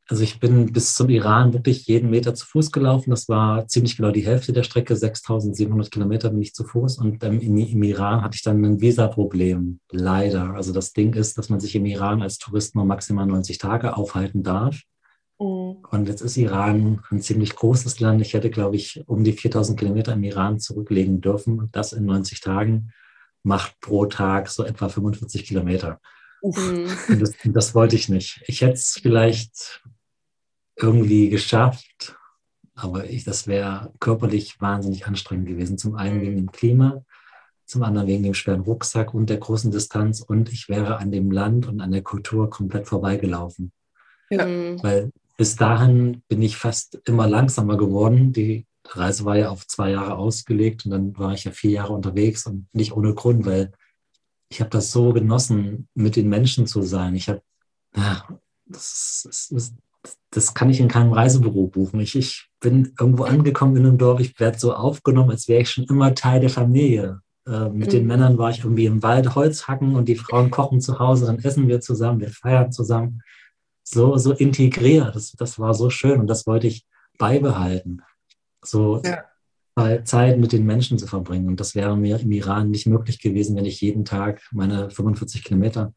[0.09, 3.11] Also ich bin bis zum Iran wirklich jeden Meter zu Fuß gelaufen.
[3.11, 6.99] Das war ziemlich genau die Hälfte der Strecke, 6.700 Kilometer bin ich zu Fuß.
[6.99, 10.55] Und ähm, im, im, Iran hatte ich dann ein Visa-Problem, leider.
[10.55, 13.97] Also das Ding ist, dass man sich im Iran als Tourist nur maximal 90 Tage
[13.97, 14.81] aufhalten darf.
[15.41, 15.79] Mhm.
[15.91, 18.21] Und jetzt ist Iran ein ziemlich großes Land.
[18.21, 21.59] Ich hätte, glaube ich, um die 4.000 Kilometer im Iran zurücklegen dürfen.
[21.59, 22.93] Und das in 90 Tagen
[23.43, 26.01] macht pro Tag so etwa 45 Kilometer.
[26.43, 27.19] Mhm.
[27.19, 28.43] Das, das, wollte ich nicht.
[28.47, 29.83] Ich hätte es vielleicht
[30.77, 32.17] irgendwie geschafft.
[32.75, 35.79] Aber ich, das wäre körperlich wahnsinnig anstrengend gewesen.
[35.79, 37.03] Zum einen wegen dem Klima,
[37.65, 40.21] zum anderen wegen dem schweren Rucksack und der großen Distanz.
[40.21, 43.73] Und ich wäre an dem Land und an der Kultur komplett vorbeigelaufen.
[44.31, 44.47] Ja.
[44.47, 44.83] Mhm.
[44.83, 48.33] Weil bis dahin bin ich fast immer langsamer geworden.
[48.33, 51.93] Die Reise war ja auf zwei Jahre ausgelegt und dann war ich ja vier Jahre
[51.93, 53.73] unterwegs und nicht ohne Grund, weil
[54.49, 57.15] ich habe das so genossen, mit den Menschen zu sein.
[57.15, 57.43] Ich habe,
[57.97, 58.27] ja,
[58.67, 59.75] das, das, das,
[60.31, 62.01] das kann ich in keinem Reisebüro buchen.
[62.01, 65.71] Ich, ich bin irgendwo angekommen in einem Dorf, ich werde so aufgenommen, als wäre ich
[65.71, 67.21] schon immer Teil der Familie.
[67.47, 67.93] Äh, mit mhm.
[67.93, 71.27] den Männern war ich irgendwie im Wald Holz hacken und die Frauen kochen zu Hause,
[71.27, 73.23] dann essen wir zusammen, wir feiern zusammen.
[73.83, 76.85] So, so integriert, das, das war so schön und das wollte ich
[77.19, 78.03] beibehalten.
[78.63, 80.05] So ja.
[80.05, 81.49] Zeit mit den Menschen zu verbringen.
[81.49, 85.45] Und das wäre mir im Iran nicht möglich gewesen, wenn ich jeden Tag meine 45
[85.45, 85.93] Kilometer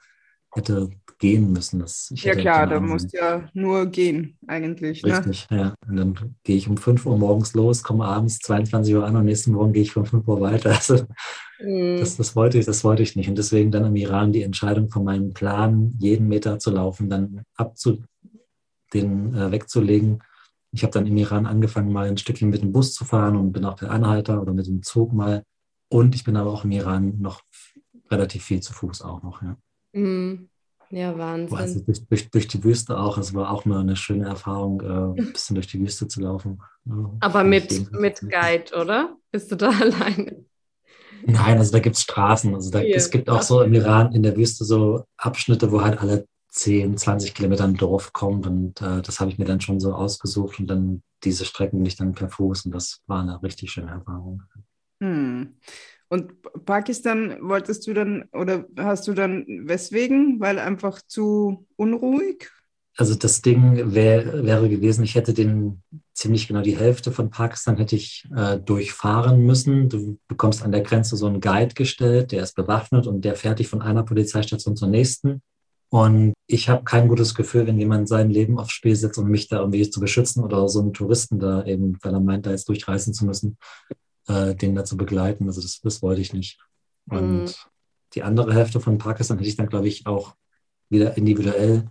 [0.52, 1.80] hätte gehen müssen.
[1.80, 5.04] Das, ja klar, da musst ja nur gehen eigentlich.
[5.04, 5.18] Ne?
[5.18, 5.58] Richtig, ne?
[5.58, 5.76] ja.
[5.88, 9.26] Und dann gehe ich um 5 Uhr morgens los, komme abends 22 Uhr an und
[9.26, 10.70] nächsten Morgen gehe ich von 5 Uhr weiter.
[10.80, 11.06] Also,
[11.62, 11.98] mhm.
[12.00, 13.28] das, das, wollte ich, das wollte ich nicht.
[13.28, 17.44] Und deswegen dann im Iran die Entscheidung von meinem Plan, jeden Meter zu laufen, dann
[17.56, 18.02] abzu,
[18.94, 20.24] den äh, wegzulegen
[20.72, 23.52] Ich habe dann im Iran angefangen, mal ein Stückchen mit dem Bus zu fahren und
[23.52, 25.44] bin auch per Anhalter oder mit dem Zug mal.
[25.90, 27.42] Und ich bin aber auch im Iran noch
[28.10, 29.58] relativ viel zu Fuß auch noch, ja.
[29.94, 30.50] Mhm.
[30.92, 31.58] Ja, Wahnsinn.
[31.58, 33.18] Also durch, durch, durch, die Wüste auch.
[33.18, 36.62] Es war auch mal eine schöne Erfahrung, äh, ein bisschen durch die Wüste zu laufen.
[37.20, 39.16] Aber mit, mit Guide, oder?
[39.32, 40.46] Bist du da alleine?
[41.26, 42.56] Nein, also da gibt es Straßen.
[42.56, 46.00] Also da, es gibt auch so im Iran in der Wüste so Abschnitte, wo halt
[46.00, 48.48] alle 10, 20 Kilometer ein Dorf kommt.
[48.48, 51.86] Und äh, das habe ich mir dann schon so ausgesucht und dann diese Strecken bin
[51.86, 54.44] ich dann per Fuß und das war eine richtig schöne Erfahrung.
[55.02, 55.56] Hm.
[56.10, 60.40] Und Pakistan wolltest du dann oder hast du dann weswegen?
[60.40, 62.50] Weil einfach zu unruhig?
[62.98, 67.78] Also das Ding wär, wäre gewesen, ich hätte den ziemlich genau die Hälfte von Pakistan
[67.78, 69.88] hätte ich äh, durchfahren müssen.
[69.88, 73.60] Du bekommst an der Grenze so einen Guide gestellt, der ist bewaffnet und der fährt
[73.60, 75.42] dich von einer Polizeistation zur nächsten.
[75.90, 79.48] Und ich habe kein gutes Gefühl, wenn jemand sein Leben aufs Spiel setzt, um mich
[79.48, 82.68] da irgendwie zu beschützen oder so einen Touristen da eben, weil er meint, da jetzt
[82.68, 83.58] durchreisen zu müssen
[84.30, 85.48] äh, den da zu begleiten.
[85.48, 86.60] Also das, das wollte ich nicht.
[87.10, 87.52] Und mhm.
[88.14, 90.36] die andere Hälfte von Pakistan hätte ich dann, glaube ich, auch
[90.90, 91.90] wieder individuell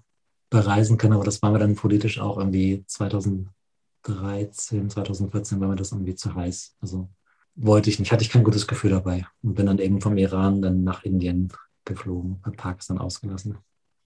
[0.50, 5.92] bereisen können, aber das war mir dann politisch auch irgendwie 2013, 2014 war mir das
[5.92, 6.76] irgendwie zu heiß.
[6.80, 7.10] Also
[7.54, 10.62] wollte ich nicht, hatte ich kein gutes Gefühl dabei und bin dann eben vom Iran
[10.62, 11.52] dann nach Indien
[11.84, 13.58] geflogen, habe Pakistan ausgelassen.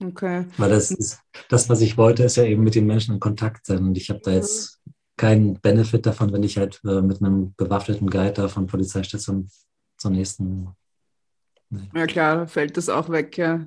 [0.03, 0.45] Okay.
[0.57, 1.19] Weil das ist,
[1.49, 3.85] das, was ich wollte, ist ja eben mit den Menschen in Kontakt sein.
[3.85, 4.37] Und ich habe da mhm.
[4.37, 4.81] jetzt
[5.17, 9.49] keinen Benefit davon, wenn ich halt äh, mit einem bewaffneten Guide da von Polizeistation
[9.97, 10.69] zur nächsten.
[11.69, 11.89] Nee.
[11.95, 13.65] Ja klar, fällt das auch weg, ja.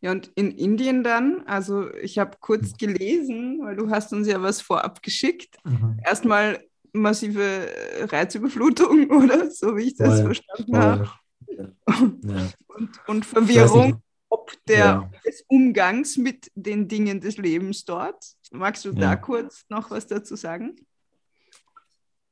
[0.00, 2.76] Ja, und in Indien dann, also ich habe kurz mhm.
[2.76, 5.56] gelesen, weil du hast uns ja was vorab geschickt.
[5.64, 5.98] Mhm.
[6.04, 7.68] Erstmal massive
[8.00, 9.50] Reizüberflutung, oder?
[9.50, 11.10] So wie ich das voll, verstanden habe.
[11.48, 11.68] Ja.
[12.76, 14.02] Und, und Verwirrung
[14.44, 15.10] ob der, ja.
[15.24, 18.24] des Umgangs mit den Dingen des Lebens dort.
[18.52, 19.00] Magst du ja.
[19.00, 20.76] da kurz noch was dazu sagen?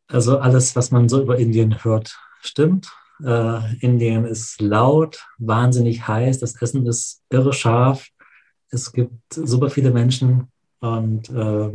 [0.08, 2.92] Also alles, was man so über Indien hört, stimmt.
[3.24, 8.08] Äh, Indien ist laut, wahnsinnig heiß, das Essen ist irre scharf,
[8.70, 10.48] es gibt super viele Menschen
[10.80, 11.72] und äh,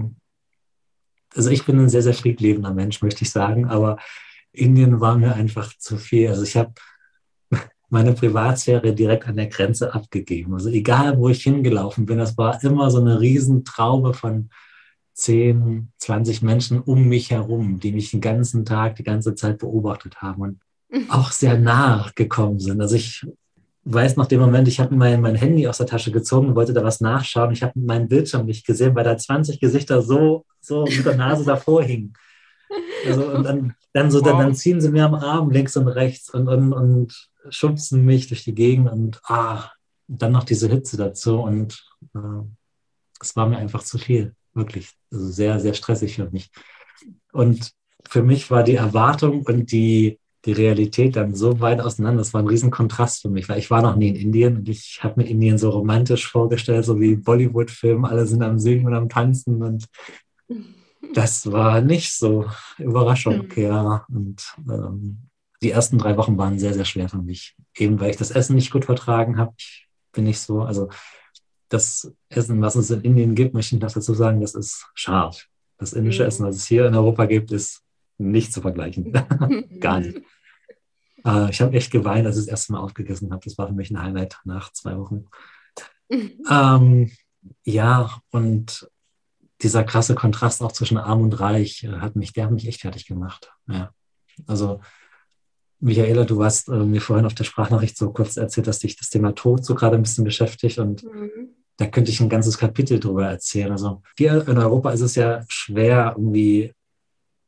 [1.36, 3.97] also ich bin ein sehr, sehr friedlebender Mensch, möchte ich sagen, aber
[4.52, 6.30] Indien war mir einfach zu viel.
[6.30, 6.73] Also ich habe
[7.89, 10.54] meine Privatsphäre direkt an der Grenze abgegeben.
[10.54, 14.50] Also egal, wo ich hingelaufen bin, das war immer so eine Riesentraube von
[15.13, 20.21] 10, 20 Menschen um mich herum, die mich den ganzen Tag, die ganze Zeit beobachtet
[20.21, 20.60] haben und
[21.10, 22.82] auch sehr nah gekommen sind.
[22.82, 23.26] Also ich
[23.86, 26.84] weiß noch den Moment, ich habe mein, mein Handy aus der Tasche gezogen, wollte da
[26.84, 27.52] was nachschauen.
[27.52, 31.45] Ich habe meinen Bildschirm nicht gesehen, weil da 20 Gesichter so, so mit der Nase
[31.45, 32.13] davor hingen.
[33.08, 36.30] Also, und dann, dann so, dann, dann ziehen sie mir am Arm links und rechts
[36.34, 39.72] und, und, und schubsen mich durch die Gegend und ah,
[40.08, 41.84] dann noch diese Hitze dazu und
[42.16, 42.44] äh,
[43.20, 44.92] es war mir einfach zu viel, wirklich.
[45.12, 46.50] Also sehr, sehr stressig für mich.
[47.32, 47.72] Und
[48.08, 52.20] für mich war die Erwartung und die, die Realität dann so weit auseinander.
[52.20, 55.00] Das war ein Riesenkontrast für mich, weil ich war noch nie in Indien und ich
[55.04, 59.10] habe mir Indien so romantisch vorgestellt, so wie Bollywood-Film, alle sind am Singen und am
[59.10, 59.88] Tanzen und
[61.14, 62.46] das war nicht so.
[62.78, 63.62] Überraschung, mhm.
[63.62, 64.06] ja.
[64.10, 65.30] Und ähm,
[65.62, 67.56] die ersten drei Wochen waren sehr, sehr schwer für mich.
[67.76, 69.54] Eben weil ich das Essen nicht gut vertragen habe.
[69.58, 70.89] Ich bin nicht so, also
[71.70, 75.48] das Essen, was es in Indien gibt, möchte ich noch dazu sagen, das ist scharf.
[75.78, 76.28] Das indische mhm.
[76.28, 77.84] Essen, was es hier in Europa gibt, ist
[78.17, 79.12] nicht zu vergleichen.
[79.80, 80.22] Gar nicht.
[81.26, 83.43] Äh, ich habe echt geweint, als ich das erste Mal aufgegessen habe.
[83.43, 85.26] Das war für mich ein Highlight nach zwei Wochen.
[86.10, 87.12] ähm,
[87.65, 88.88] ja, und
[89.63, 92.82] dieser krasse Kontrast auch zwischen Arm und Reich äh, hat mich, der hat mich echt
[92.82, 93.52] fertig gemacht.
[93.67, 93.91] Ja.
[94.46, 94.80] Also
[95.80, 99.10] Michaela, du hast äh, mir vorhin auf der Sprachnachricht so kurz erzählt, dass dich das
[99.10, 101.50] Thema Tod so gerade ein bisschen beschäftigt und mhm.
[101.78, 103.72] da könnte ich ein ganzes Kapitel drüber erzählen.
[103.72, 106.74] Also hier in Europa ist es ja schwer, irgendwie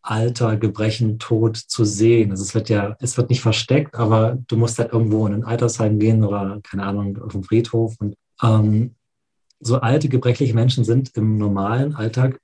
[0.01, 2.31] Alter, Gebrechen, Tod zu sehen.
[2.31, 5.43] Also es wird ja, es wird nicht versteckt, aber du musst halt irgendwo in ein
[5.43, 7.95] Altersheim gehen oder keine Ahnung, auf den Friedhof.
[7.99, 8.95] Und ähm,
[9.59, 12.39] so alte, gebrechliche Menschen sind im normalen Alltag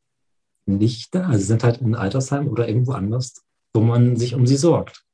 [0.65, 1.27] nicht da.
[1.27, 3.41] Also sind halt in Altersheim oder irgendwo anders,
[3.73, 5.04] wo man sich um sie sorgt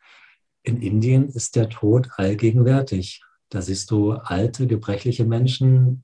[0.63, 3.24] in Indien ist der Tod allgegenwärtig.
[3.50, 6.04] Da siehst du alte, gebrechliche Menschen.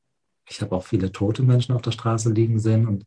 [0.49, 3.05] Ich habe auch viele tote Menschen auf der Straße liegen sehen und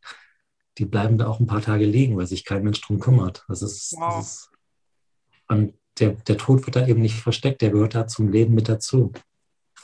[0.77, 3.43] die bleiben da auch ein paar Tage liegen, weil sich kein Mensch drum kümmert.
[3.47, 4.15] Das ist, wow.
[4.15, 4.51] das ist
[5.51, 8.69] und der, der Tod wird da eben nicht versteckt, der gehört da zum Leben mit
[8.69, 9.11] dazu.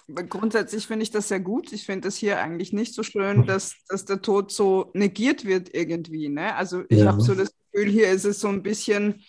[0.07, 1.73] Grundsätzlich finde ich das sehr gut.
[1.73, 5.73] Ich finde das hier eigentlich nicht so schön, dass, dass der Tod so negiert wird
[5.73, 6.29] irgendwie.
[6.29, 6.55] Ne?
[6.55, 7.07] Also ich ja.
[7.07, 9.21] habe so das Gefühl, hier ist es so ein bisschen,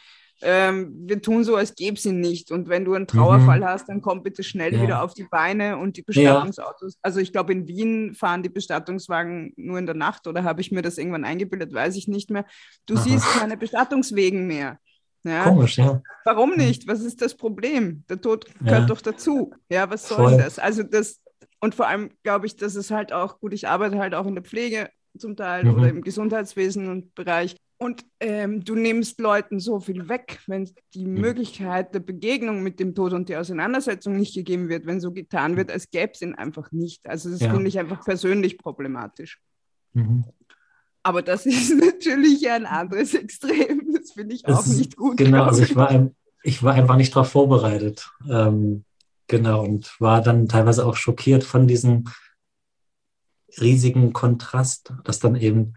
[0.42, 2.51] ähm, wir tun so, als gäbe es ihn nicht.
[2.53, 3.64] Und wenn du einen Trauerfall mhm.
[3.64, 4.83] hast, dann komm bitte schnell ja.
[4.83, 6.94] wieder auf die Beine und die Bestattungsautos.
[6.94, 6.98] Ja.
[7.03, 10.70] Also ich glaube, in Wien fahren die Bestattungswagen nur in der Nacht oder habe ich
[10.70, 12.44] mir das irgendwann eingebildet, weiß ich nicht mehr.
[12.87, 13.03] Du Aha.
[13.03, 14.79] siehst keine Bestattungswegen mehr.
[15.24, 15.44] Ja?
[15.44, 16.01] Komisch, ja.
[16.24, 16.87] Warum nicht?
[16.87, 18.05] Was ist das Problem?
[18.09, 19.53] Der Tod gehört doch dazu.
[19.68, 20.38] Ja, was soll Voll.
[20.38, 20.59] das?
[20.59, 21.20] Also das,
[21.61, 24.35] und vor allem glaube ich, dass es halt auch, gut, ich arbeite halt auch in
[24.35, 25.74] der Pflege zum Teil mhm.
[25.74, 27.57] oder im Gesundheitswesen und Bereich.
[27.81, 31.21] Und ähm, du nimmst Leuten so viel weg, wenn die mhm.
[31.21, 35.57] Möglichkeit der Begegnung mit dem Tod und die Auseinandersetzung nicht gegeben wird, wenn so getan
[35.57, 37.09] wird, als gäbe es ihn einfach nicht.
[37.09, 37.51] Also das ja.
[37.53, 39.41] finde ich einfach persönlich problematisch.
[39.93, 40.25] Mhm.
[41.05, 43.93] Aber das ist natürlich ein anderes Extrem.
[43.95, 45.17] Das finde ich auch nicht gut.
[45.17, 46.11] Genau, also ich war,
[46.43, 48.11] ich war einfach nicht darauf vorbereitet.
[48.29, 48.85] Ähm,
[49.29, 52.09] genau, und war dann teilweise auch schockiert von diesem
[53.61, 55.75] riesigen Kontrast, dass dann eben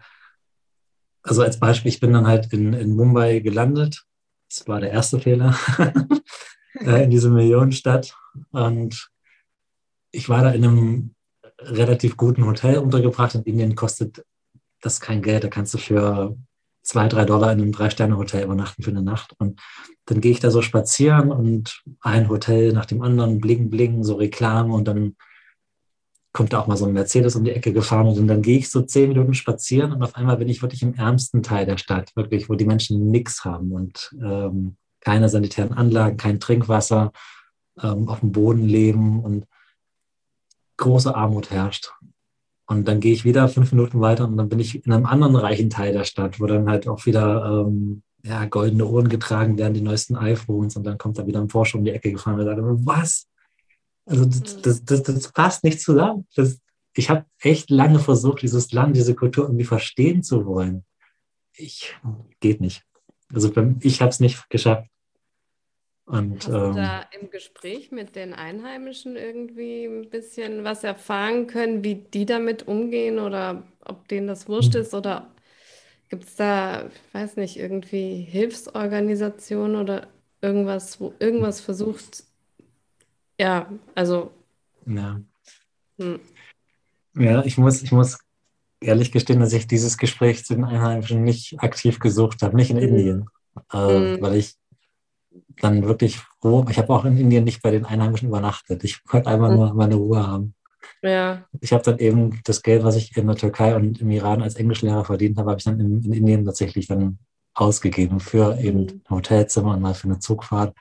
[1.22, 4.04] also als Beispiel, ich bin dann halt in, in Mumbai gelandet.
[4.48, 5.56] Das war der erste Fehler
[6.80, 8.16] äh, in dieser Millionenstadt.
[8.50, 9.10] Und
[10.10, 11.14] ich war da in einem
[11.58, 13.34] relativ guten Hotel untergebracht.
[13.34, 14.24] In Indien kostet
[14.80, 15.44] das kein Geld.
[15.44, 16.36] Da kannst du für
[16.82, 19.34] zwei, drei Dollar in einem Drei-Sterne-Hotel übernachten für eine Nacht.
[19.38, 19.60] Und
[20.06, 24.16] dann gehe ich da so spazieren und ein Hotel nach dem anderen, bling, bling, so
[24.16, 25.16] Reklame und dann
[26.32, 28.70] kommt da auch mal so ein Mercedes um die Ecke gefahren und dann gehe ich
[28.70, 32.14] so zehn Minuten spazieren und auf einmal bin ich wirklich im ärmsten Teil der Stadt,
[32.16, 37.12] wirklich, wo die Menschen nichts haben und ähm, keine sanitären Anlagen, kein Trinkwasser,
[37.82, 39.46] ähm, auf dem Boden leben und
[40.78, 41.92] große Armut herrscht.
[42.66, 45.36] Und dann gehe ich wieder fünf Minuten weiter und dann bin ich in einem anderen
[45.36, 49.74] reichen Teil der Stadt, wo dann halt auch wieder ähm, ja, goldene Uhren getragen werden,
[49.74, 52.46] die neuesten iPhones und dann kommt da wieder ein Porsche um die Ecke gefahren und
[52.46, 53.28] sagt, was?
[54.06, 54.62] Also das, mhm.
[54.62, 56.26] das, das, das passt nicht zusammen.
[56.34, 56.60] Das,
[56.94, 60.84] ich habe echt lange versucht, dieses Land, diese Kultur irgendwie verstehen zu wollen.
[61.54, 61.94] Ich
[62.40, 62.82] geht nicht.
[63.32, 64.88] Also ich habe es nicht geschafft.
[66.04, 71.46] Und, Hast du ähm, da im Gespräch mit den Einheimischen irgendwie ein bisschen was erfahren
[71.46, 74.82] können, wie die damit umgehen oder ob denen das wurscht hm.
[74.82, 75.32] ist oder
[76.08, 80.08] gibt es da, ich weiß nicht, irgendwie Hilfsorganisationen oder
[80.42, 82.24] irgendwas, wo irgendwas versucht
[83.38, 84.30] ja, also.
[84.86, 85.20] Ja.
[85.98, 86.20] Hm.
[87.14, 88.18] Ja, ich muss, ich muss
[88.80, 92.76] ehrlich gestehen, dass ich dieses Gespräch zu den Einheimischen nicht aktiv gesucht habe, nicht in
[92.76, 92.82] mhm.
[92.82, 93.26] Indien,
[93.72, 94.22] äh, mhm.
[94.22, 94.56] weil ich
[95.60, 98.84] dann wirklich froh, ich habe auch in Indien nicht bei den Einheimischen übernachtet.
[98.84, 99.56] Ich wollte einfach mhm.
[99.56, 100.54] nur meine Ruhe haben.
[101.02, 101.44] Ja.
[101.60, 104.56] Ich habe dann eben das Geld, was ich in der Türkei und im Iran als
[104.56, 107.18] Englischlehrer verdient habe, habe ich dann in, in, Indien tatsächlich dann
[107.54, 110.74] ausgegeben für eben ein Hotelzimmer und mal für eine Zugfahrt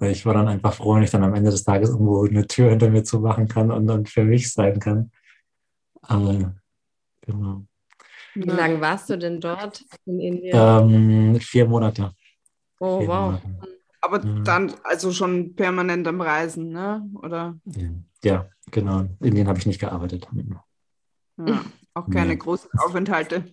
[0.00, 2.70] ich war dann einfach froh, wenn ich dann am Ende des Tages irgendwo eine Tür
[2.70, 5.10] hinter mir zumachen kann und dann für mich sein kann.
[6.02, 6.54] Aber,
[7.20, 7.64] genau.
[8.34, 10.56] Wie lange warst du denn dort in Indien?
[10.56, 12.12] Ähm, vier Monate.
[12.78, 13.32] Oh, vier wow.
[13.32, 13.78] Monate.
[14.00, 14.40] Aber ja.
[14.40, 17.06] dann also schon permanent am Reisen, ne?
[17.22, 17.58] Oder?
[18.24, 19.00] Ja, genau.
[19.00, 20.26] In Indien habe ich nicht gearbeitet.
[21.44, 22.36] Ja, auch keine nee.
[22.36, 23.44] großen Aufenthalte.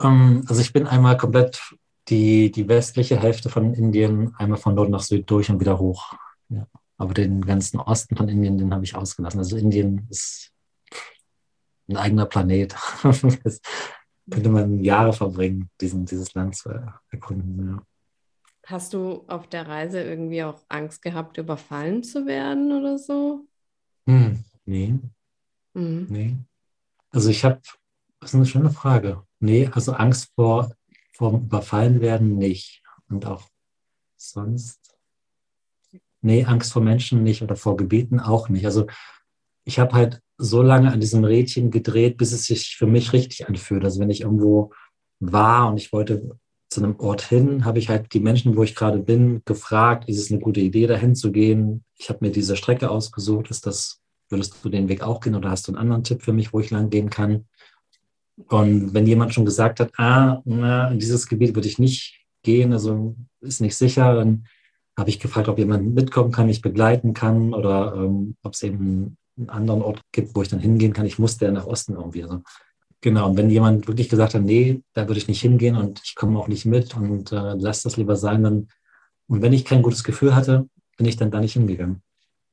[0.00, 1.74] Ähm, also ich bin einmal komplett
[2.12, 6.12] die, die westliche Hälfte von Indien einmal von Nord nach Süd durch und wieder hoch.
[6.50, 6.66] Ja.
[6.98, 9.38] Aber den ganzen Osten von Indien, den habe ich ausgelassen.
[9.38, 10.52] Also Indien ist
[11.88, 12.76] ein eigener Planet.
[13.44, 13.60] das
[14.30, 16.68] könnte man Jahre verbringen, diesen, dieses Land zu
[17.10, 17.76] erkunden.
[17.76, 17.82] Ja.
[18.66, 23.46] Hast du auf der Reise irgendwie auch Angst gehabt, überfallen zu werden oder so?
[24.06, 24.98] Hm, nee.
[25.72, 26.06] Mhm.
[26.10, 26.36] Nee.
[27.10, 27.60] Also ich habe,
[28.20, 29.22] das ist eine schöne Frage.
[29.40, 30.76] Nee, also Angst vor
[31.12, 32.82] vom Überfallen werden nicht.
[33.08, 33.42] Und auch
[34.16, 34.96] sonst,
[36.20, 38.64] nee, Angst vor Menschen nicht oder vor Gebieten auch nicht.
[38.64, 38.86] Also
[39.64, 43.48] ich habe halt so lange an diesem Rädchen gedreht, bis es sich für mich richtig
[43.48, 43.84] anfühlt.
[43.84, 44.72] Also wenn ich irgendwo
[45.20, 46.36] war und ich wollte
[46.68, 50.18] zu einem Ort hin, habe ich halt die Menschen, wo ich gerade bin, gefragt, ist
[50.18, 51.84] es eine gute Idee, dahin zu gehen?
[51.98, 53.50] Ich habe mir diese Strecke ausgesucht.
[53.50, 56.32] Ist das, würdest du den Weg auch gehen oder hast du einen anderen Tipp für
[56.32, 57.46] mich, wo ich lang gehen kann?
[58.48, 62.72] Und wenn jemand schon gesagt hat, ah, na, in dieses Gebiet würde ich nicht gehen,
[62.72, 64.46] also ist nicht sicher, dann
[64.96, 69.16] habe ich gefragt, ob jemand mitkommen kann, mich begleiten kann oder ähm, ob es eben
[69.36, 71.06] einen anderen Ort gibt, wo ich dann hingehen kann.
[71.06, 72.22] Ich musste ja nach Osten irgendwie.
[72.24, 72.42] Also,
[73.00, 76.14] genau, und wenn jemand wirklich gesagt hat, nee, da würde ich nicht hingehen und ich
[76.14, 78.68] komme auch nicht mit und äh, lass das lieber sein, dann,
[79.28, 82.02] und wenn ich kein gutes Gefühl hatte, bin ich dann da nicht hingegangen.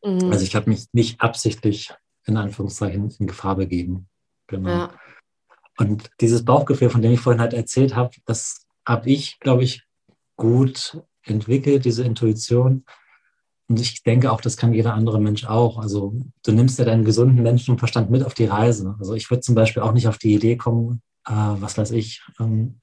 [0.04, 0.32] Mhm.
[0.32, 1.94] Also ich habe mich nicht absichtlich
[2.26, 4.08] in Anführungszeichen in Gefahr begeben.
[4.48, 4.70] Genau.
[4.70, 4.94] Ja.
[5.80, 9.84] Und dieses Bauchgefühl, von dem ich vorhin halt erzählt habe, das habe ich, glaube ich,
[10.36, 12.84] gut entwickelt, diese Intuition.
[13.70, 15.78] Und ich denke auch, das kann jeder andere Mensch auch.
[15.78, 16.14] Also
[16.44, 18.96] du nimmst ja deinen gesunden Menschenverstand mit auf die Reise.
[19.00, 22.24] Also ich würde zum Beispiel auch nicht auf die Idee kommen, äh, was weiß ich,
[22.40, 22.82] ähm,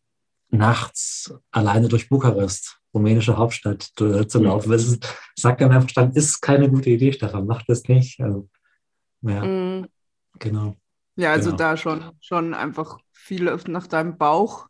[0.49, 4.71] nachts alleine durch Bukarest rumänische Hauptstadt zu, zu laufen.
[4.71, 8.21] Das ist, sagt ja mein Verstand, ist keine gute Idee, Stefan, mach das nicht.
[8.21, 8.49] Also,
[9.21, 9.89] ja, mm.
[10.39, 10.77] genau.
[11.17, 11.59] Ja, also genau.
[11.59, 14.69] da schon, schon einfach viel nach deinem Bauch.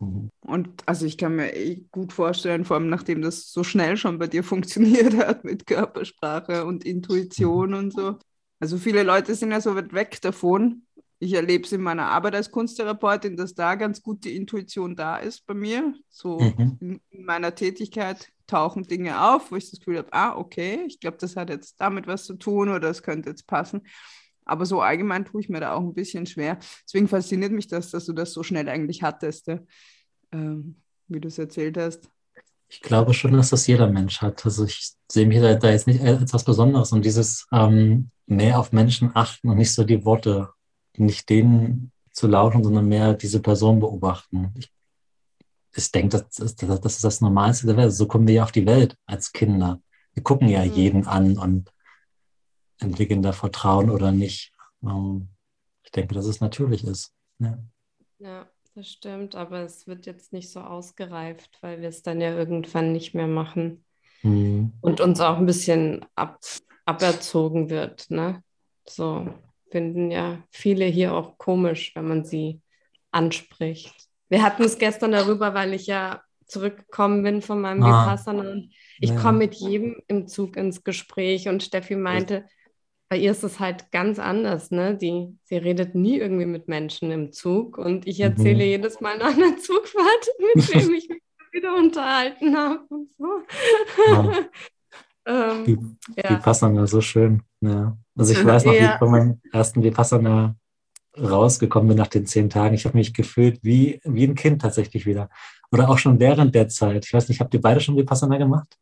[0.00, 0.30] Mhm.
[0.40, 4.18] Und also ich kann mir eh gut vorstellen, vor allem nachdem das so schnell schon
[4.18, 7.76] bei dir funktioniert hat mit Körpersprache und Intuition mhm.
[7.76, 8.18] und so.
[8.58, 10.82] Also viele Leute sind ja so weit weg davon.
[11.18, 15.16] Ich erlebe es in meiner Arbeit als Kunsttherapeutin, dass da ganz gut die Intuition da
[15.16, 15.94] ist bei mir.
[16.08, 16.78] So mhm.
[16.80, 21.00] in, in, meiner Tätigkeit tauchen Dinge auf, wo ich das Gefühl habe, ah, okay, ich
[21.00, 23.82] glaube, das hat jetzt damit was zu tun oder das könnte jetzt passen.
[24.46, 26.58] Aber so allgemein tue ich mir da auch ein bisschen schwer.
[26.84, 29.50] Deswegen fasziniert mich das, dass du das so schnell eigentlich hattest,
[30.32, 30.76] ähm,
[31.08, 32.08] wie du es erzählt hast.
[32.68, 34.44] Ich glaube schon, dass das jeder Mensch hat.
[34.44, 38.58] Also ich sehe mich da, da jetzt nicht als was Besonderes und dieses ähm, mehr
[38.58, 40.50] auf Menschen achten und nicht so die Worte,
[40.96, 44.52] nicht denen zu lauschen, sondern mehr diese Person beobachten.
[44.56, 44.72] Ich,
[45.76, 47.92] ich denke, das ist, das ist das Normalste der Welt.
[47.92, 49.80] So kommen wir ja auf die Welt als Kinder.
[50.14, 50.72] Wir gucken ja mhm.
[50.72, 51.70] jeden an und
[52.78, 54.52] entwickeln da Vertrauen oder nicht.
[54.82, 55.28] Ähm,
[55.82, 57.12] ich denke, dass es natürlich ist.
[57.38, 57.58] Ja.
[58.18, 62.34] ja, das stimmt, aber es wird jetzt nicht so ausgereift, weil wir es dann ja
[62.34, 63.84] irgendwann nicht mehr machen
[64.22, 64.72] mhm.
[64.80, 66.40] und uns auch ein bisschen ab,
[66.84, 68.10] aberzogen wird.
[68.10, 68.42] Ne?
[68.88, 69.28] So
[69.70, 72.60] finden ja viele hier auch komisch, wenn man sie
[73.10, 73.94] anspricht.
[74.28, 78.04] Wir hatten es gestern darüber, weil ich ja zurückgekommen bin von meinem ah.
[78.04, 79.20] Vipassana und ich ja.
[79.20, 82.46] komme mit jedem im Zug ins Gespräch und Steffi meinte,
[83.08, 84.96] bei ihr ist es halt ganz anders, ne?
[84.96, 88.70] Die, sie redet nie irgendwie mit Menschen im Zug und ich erzähle mhm.
[88.70, 91.08] jedes Mal nach einer Zugfahrt, mit wem ich mich
[91.52, 93.42] wieder unterhalten habe und so.
[94.08, 94.32] Ja.
[95.54, 95.78] ähm, die,
[96.16, 96.40] ja.
[96.40, 97.42] da so schön.
[97.60, 97.96] Ja.
[98.16, 98.80] Also ich weiß noch, ja.
[98.80, 100.56] wie ich von meinem ersten Vipassana
[101.18, 102.74] rausgekommen bin nach den zehn Tagen.
[102.74, 105.30] Ich habe mich gefühlt wie, wie ein Kind tatsächlich wieder.
[105.72, 107.06] Oder auch schon während der Zeit.
[107.06, 108.76] Ich weiß nicht, habt ihr beide schon Vipassana gemacht?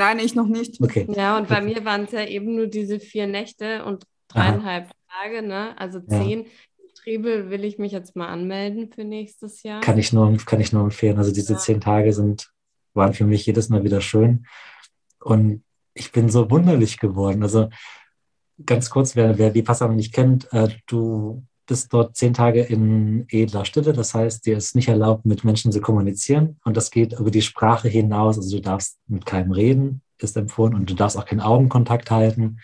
[0.00, 0.80] Nein, ich noch nicht.
[0.80, 1.06] Okay.
[1.14, 4.94] Ja, und bei mir waren es ja eben nur diese vier Nächte und dreieinhalb Aha.
[5.10, 5.78] Tage, ne?
[5.78, 6.44] Also zehn.
[6.44, 6.48] Ja.
[6.94, 9.82] Triebel will ich mich jetzt mal anmelden für nächstes Jahr.
[9.82, 11.18] Kann ich nur, kann ich nur empfehlen.
[11.18, 11.58] Also diese ja.
[11.58, 12.50] zehn Tage sind,
[12.94, 14.46] waren für mich jedes Mal wieder schön.
[15.22, 17.42] Und ich bin so wunderlich geworden.
[17.42, 17.68] Also
[18.64, 23.64] ganz kurz, wer, wer Vipassana nicht kennt, äh, du bist dort zehn Tage in edler
[23.64, 23.92] Stille.
[23.92, 26.58] Das heißt, dir ist nicht erlaubt, mit Menschen zu kommunizieren.
[26.64, 28.36] Und das geht über die Sprache hinaus.
[28.36, 30.74] Also du darfst mit keinem reden, ist empfohlen.
[30.74, 32.58] Und du darfst auch keinen Augenkontakt halten.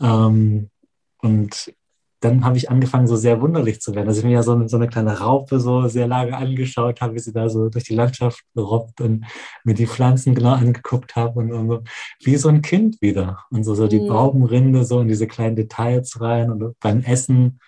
[0.00, 0.70] Ähm,
[1.18, 1.72] und
[2.20, 4.08] dann habe ich angefangen, so sehr wunderlich zu werden.
[4.08, 7.20] Also ich mir ja so, so eine kleine Raupe so sehr lange angeschaut habe, wie
[7.20, 9.24] sie da so durch die Landschaft robbt und
[9.62, 11.82] mir die Pflanzen genau angeguckt habe und, und so,
[12.24, 13.44] wie so ein Kind wieder.
[13.50, 14.08] Und so, so die mhm.
[14.08, 17.60] Baumrinde so in diese kleinen Details rein und beim Essen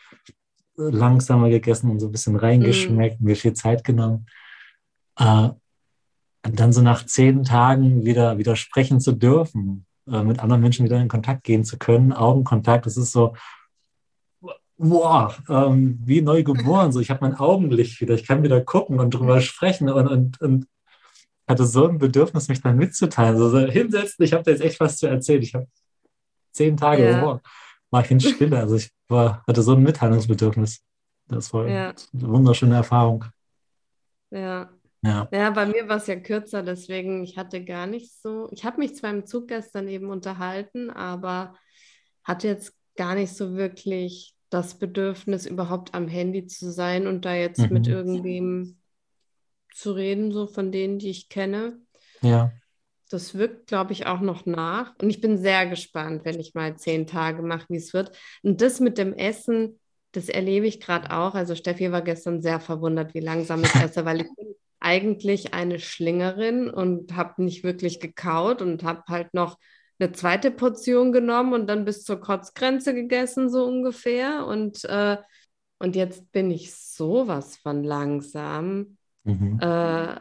[0.89, 3.27] langsamer gegessen und so ein bisschen reingeschmeckt, mhm.
[3.27, 4.27] mir viel Zeit genommen.
[5.19, 5.51] Äh,
[6.47, 10.85] und dann so nach zehn Tagen wieder, wieder sprechen zu dürfen, äh, mit anderen Menschen
[10.85, 13.35] wieder in Kontakt gehen zu können, Augenkontakt, das ist so,
[14.79, 16.91] wow, ähm, wie neu geboren.
[16.91, 19.41] So, ich habe mein Augenlicht wieder, ich kann wieder gucken und drüber mhm.
[19.43, 20.67] sprechen und, und, und
[21.47, 23.37] hatte so ein Bedürfnis, mich dann mitzuteilen.
[23.37, 25.43] So, so hinsetzen, ich habe da jetzt echt was zu erzählen.
[25.43, 25.67] Ich habe
[26.53, 27.23] zehn Tage, ja.
[27.23, 27.41] wow,
[27.91, 28.59] war ich in Stille.
[28.59, 30.83] Also ich war, hatte so ein Mitteilungsbedürfnis.
[31.27, 31.95] Das war ja.
[32.13, 33.25] eine wunderschöne Erfahrung.
[34.31, 34.71] Ja.
[35.03, 35.29] Ja.
[35.33, 38.49] ja, bei mir war es ja kürzer, deswegen ich hatte gar nicht so.
[38.51, 41.55] Ich habe mich zwar im Zug gestern eben unterhalten, aber
[42.23, 47.35] hatte jetzt gar nicht so wirklich das Bedürfnis, überhaupt am Handy zu sein und da
[47.35, 47.73] jetzt mhm.
[47.73, 48.79] mit irgendwem
[49.73, 51.79] zu reden, so von denen, die ich kenne.
[52.21, 52.53] Ja.
[53.11, 54.95] Das wirkt, glaube ich, auch noch nach.
[55.03, 58.17] Und ich bin sehr gespannt, wenn ich mal zehn Tage mache, wie es wird.
[58.43, 59.81] Und das mit dem Essen,
[60.13, 61.35] das erlebe ich gerade auch.
[61.35, 65.79] Also Steffi war gestern sehr verwundert, wie langsam ich esse, weil ich bin eigentlich eine
[65.79, 69.59] Schlingerin und habe nicht wirklich gekaut und habe halt noch
[69.99, 74.47] eine zweite Portion genommen und dann bis zur Kotzgrenze gegessen, so ungefähr.
[74.47, 75.19] Und, äh,
[75.79, 78.97] und jetzt bin ich sowas von langsam.
[79.25, 79.59] Mhm.
[79.61, 80.17] Äh,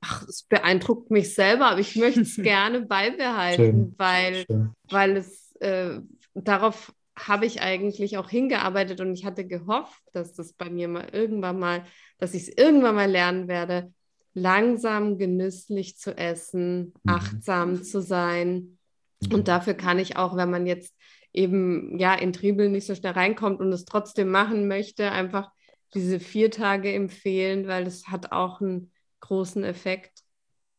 [0.00, 3.94] ach, es beeindruckt mich selber, aber ich möchte es gerne beibehalten, Schön.
[3.96, 4.70] weil, Schön.
[4.88, 6.00] weil es äh,
[6.34, 11.08] darauf habe ich eigentlich auch hingearbeitet und ich hatte gehofft, dass das bei mir mal
[11.12, 11.84] irgendwann mal,
[12.18, 13.92] dass ich es irgendwann mal lernen werde,
[14.32, 17.10] langsam genüsslich zu essen, mhm.
[17.10, 18.78] achtsam zu sein.
[19.24, 19.44] Und mhm.
[19.44, 20.94] dafür kann ich auch, wenn man jetzt
[21.32, 25.50] eben ja in Triebel nicht so schnell reinkommt und es trotzdem machen möchte, einfach
[25.94, 30.22] diese vier Tage empfehlen, weil es hat auch einen großen Effekt.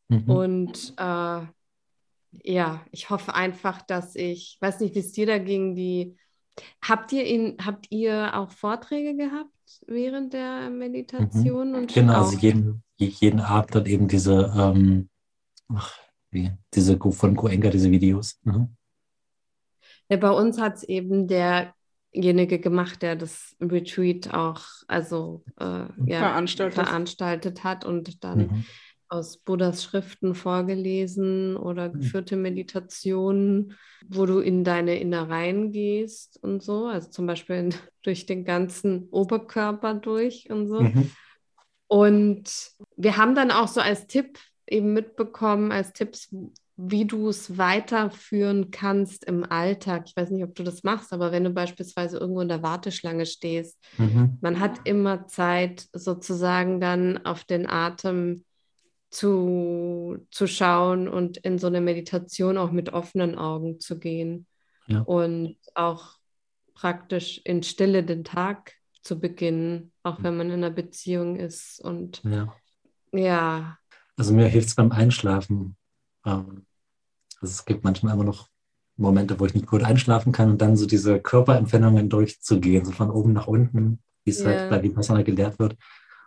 [0.09, 0.29] Mhm.
[0.29, 1.41] Und äh,
[2.43, 6.17] ja, ich hoffe einfach, dass ich, weiß nicht, wie es dir da ging, die
[6.81, 9.49] habt ihr ihn, habt ihr auch Vorträge gehabt
[9.87, 11.69] während der Meditation?
[11.69, 11.75] Mhm.
[11.75, 15.09] Und genau, also jeden, jeden Abend dann eben diese ähm,
[15.73, 15.97] ach,
[16.29, 18.39] wie, diese von Goenka, diese Videos.
[18.43, 18.75] Mhm.
[20.09, 21.27] Ja, bei uns hat es eben
[22.13, 26.75] derjenige gemacht, der das Retreat auch also äh, ja, veranstaltet.
[26.75, 27.63] veranstaltet.
[27.63, 28.65] hat und dann mhm.
[29.09, 31.99] aus Buddhas Schriften vorgelesen oder mhm.
[31.99, 38.25] geführte Meditationen, wo du in deine Innereien gehst und so, also zum Beispiel in, durch
[38.25, 40.81] den ganzen Oberkörper durch und so.
[40.81, 41.11] Mhm.
[41.87, 46.33] Und wir haben dann auch so als Tipp eben mitbekommen, als Tipps,
[46.83, 50.03] wie du es weiterführen kannst im Alltag.
[50.07, 53.25] Ich weiß nicht, ob du das machst, aber wenn du beispielsweise irgendwo in der Warteschlange
[53.25, 54.37] stehst, mhm.
[54.41, 58.45] man hat immer Zeit, sozusagen dann auf den Atem
[59.11, 64.47] zu, zu schauen und in so eine Meditation auch mit offenen Augen zu gehen
[64.87, 65.01] ja.
[65.01, 66.15] und auch
[66.73, 68.73] praktisch in Stille den Tag
[69.03, 71.79] zu beginnen, auch wenn man in einer Beziehung ist.
[71.79, 72.55] Und ja,
[73.11, 73.77] ja.
[74.17, 75.75] Also mir hilft es beim Einschlafen.
[76.25, 76.65] Ähm,
[77.41, 78.47] es gibt manchmal immer noch
[78.97, 83.09] Momente, wo ich nicht gut einschlafen kann und dann so diese Körperempfindungen durchzugehen, so von
[83.09, 84.51] oben nach unten, wie es yeah.
[84.51, 85.75] halt bei Vipassana gelehrt wird.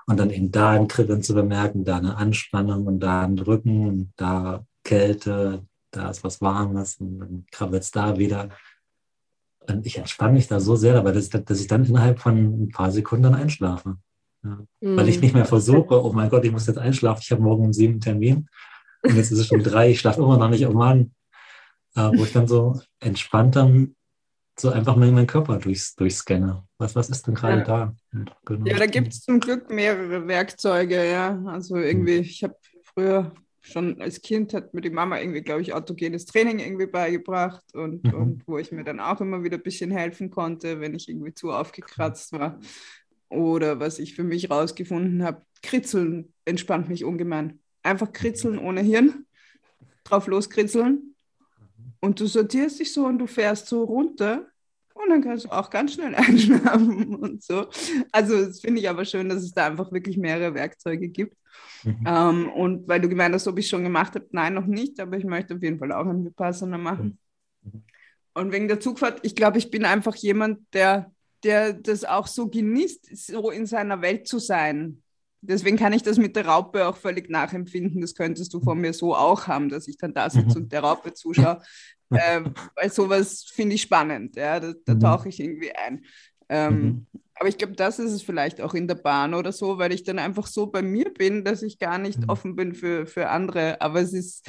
[0.07, 3.89] Und dann eben da ein Kribbeln zu bemerken, da eine Anspannung und da ein Drücken
[3.89, 8.51] und da Kälte, da ist was Warmes und dann krabbelt es da wieder.
[9.67, 12.69] Und ich entspanne mich da so sehr dabei, dass, dass ich dann innerhalb von ein
[12.69, 13.97] paar Sekunden einschlafe.
[14.43, 14.59] Ja.
[14.81, 14.97] Mhm.
[14.97, 17.65] Weil ich nicht mehr versuche, oh mein Gott, ich muss jetzt einschlafen, ich habe morgen
[17.65, 18.47] um sieben Termin
[19.05, 21.13] und jetzt ist es schon drei, ich schlafe immer noch nicht, oh Mann.
[21.97, 23.95] Äh, wo ich dann so entspannt dann
[24.59, 26.65] so einfach mal meinen Körper durchs, durchscanne.
[26.79, 27.65] Was, was ist denn gerade ja.
[27.65, 27.95] da?
[28.45, 28.67] Genau.
[28.67, 31.41] Ja, da gibt es zum Glück mehrere Werkzeuge, ja.
[31.47, 35.73] Also irgendwie, ich habe früher schon als Kind hat mir die Mama irgendwie, glaube ich,
[35.73, 38.15] autogenes Training irgendwie beigebracht und, mhm.
[38.15, 41.33] und wo ich mir dann auch immer wieder ein bisschen helfen konnte, wenn ich irgendwie
[41.33, 42.61] zu aufgekratzt war.
[43.31, 47.61] Oder was ich für mich rausgefunden habe, Kritzeln entspannt mich ungemein.
[47.85, 49.27] Einfach kritzeln ohne Hirn,
[50.03, 51.15] drauf loskritzeln
[52.01, 54.47] und du sortierst dich so und du fährst so runter
[54.95, 57.67] und dann kannst du auch ganz schnell einschlafen und so.
[58.13, 61.37] Also das finde ich aber schön, dass es da einfach wirklich mehrere Werkzeuge gibt.
[61.83, 62.05] Mhm.
[62.07, 65.17] Ähm, und weil du gemeint hast, ob ich schon gemacht habe, nein, noch nicht, aber
[65.17, 67.19] ich möchte auf jeden Fall auch ein Vipassana machen.
[67.63, 67.83] Mhm.
[68.35, 71.13] Und wegen der Zugfahrt, ich glaube, ich bin einfach jemand, der,
[71.45, 75.03] der das auch so genießt, so in seiner Welt zu sein.
[75.47, 78.01] Deswegen kann ich das mit der Raupe auch völlig nachempfinden.
[78.01, 80.65] Das könntest du von mir so auch haben, dass ich dann da sitze mhm.
[80.65, 81.61] und der Raupe zuschaue.
[82.11, 82.41] äh,
[82.77, 84.37] weil sowas finde ich spannend.
[84.37, 84.61] Ja?
[84.61, 85.01] Da, da mhm.
[85.01, 86.05] tauche ich irgendwie ein.
[86.49, 87.07] Ähm, mhm.
[87.37, 90.05] Aber ich glaube, das ist es vielleicht auch in der Bahn oder so, weil ich
[90.05, 92.29] dann einfach so bei mir bin, dass ich gar nicht mhm.
[92.29, 93.81] offen bin für, für andere.
[93.81, 94.49] Aber es ist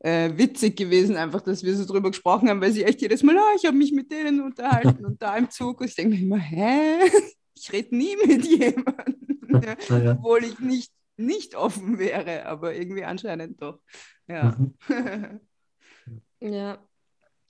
[0.00, 3.36] äh, witzig gewesen, einfach, dass wir so drüber gesprochen haben, weil sie echt jedes Mal,
[3.36, 5.80] oh, ich habe mich mit denen unterhalten und da im Zug.
[5.80, 7.00] Und ich denke mir immer, hä?
[7.58, 9.45] Ich rede nie mit jemandem,
[9.88, 10.12] ja, ja.
[10.12, 13.80] obwohl ich nicht, nicht offen wäre, aber irgendwie anscheinend doch.
[14.28, 14.56] Ja.
[14.58, 15.40] Mhm.
[16.40, 16.78] ja,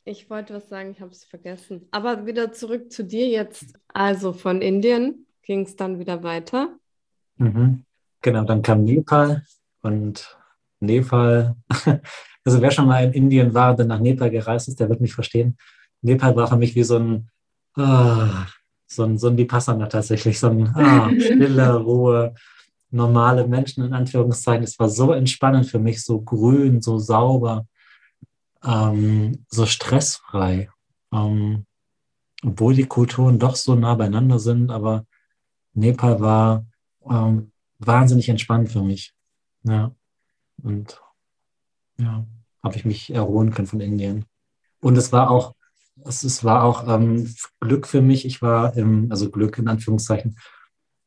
[0.05, 1.89] ich wollte was sagen, ich habe es vergessen.
[1.91, 3.75] Aber wieder zurück zu dir jetzt.
[3.89, 6.77] Also von Indien ging es dann wieder weiter.
[7.39, 7.85] Mhm.
[8.23, 9.45] Genau, dann kam Nepal
[9.83, 10.39] und
[10.81, 11.57] Nepal,
[12.45, 15.01] also wer schon mal in Indien war und dann nach Nepal gereist ist, der wird
[15.01, 15.57] mich verstehen.
[16.03, 17.31] Nepal war für mich wie so ein,
[17.77, 18.47] ah,
[18.87, 22.35] so ein, so ein Vipassana tatsächlich, so ein ah, stille, Ruhe,
[22.91, 24.65] normale Menschen in Anführungszeichen.
[24.65, 27.67] Es war so entspannend für mich, so grün, so sauber
[28.67, 30.69] ähm, so stressfrei.
[31.13, 31.67] Ähm,
[32.43, 35.07] obwohl die Kulturen doch so nah beieinander sind, aber
[35.73, 36.67] Nepal war
[37.09, 39.15] ähm, wahnsinnig entspannt für mich.
[39.63, 39.93] Ja.
[40.63, 41.01] Und
[41.99, 42.27] ja,
[42.63, 44.27] habe ich mich erholen können von Indien.
[44.81, 45.55] Und es war auch,
[46.05, 48.25] es, es war auch ähm, Glück für mich.
[48.25, 50.37] Ich war im, also Glück in Anführungszeichen,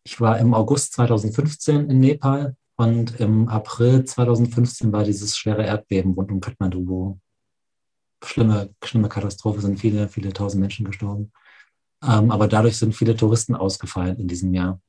[0.04, 6.14] ich war im August 2015 in Nepal und im April 2015 war dieses schwere Erdbeben
[6.14, 7.20] rund um Kathmandu, wo
[8.24, 11.32] schlimme, schlimme Katastrophe, sind viele, viele tausend Menschen gestorben.
[12.02, 14.82] Ähm, aber dadurch sind viele Touristen ausgefallen in diesem Jahr.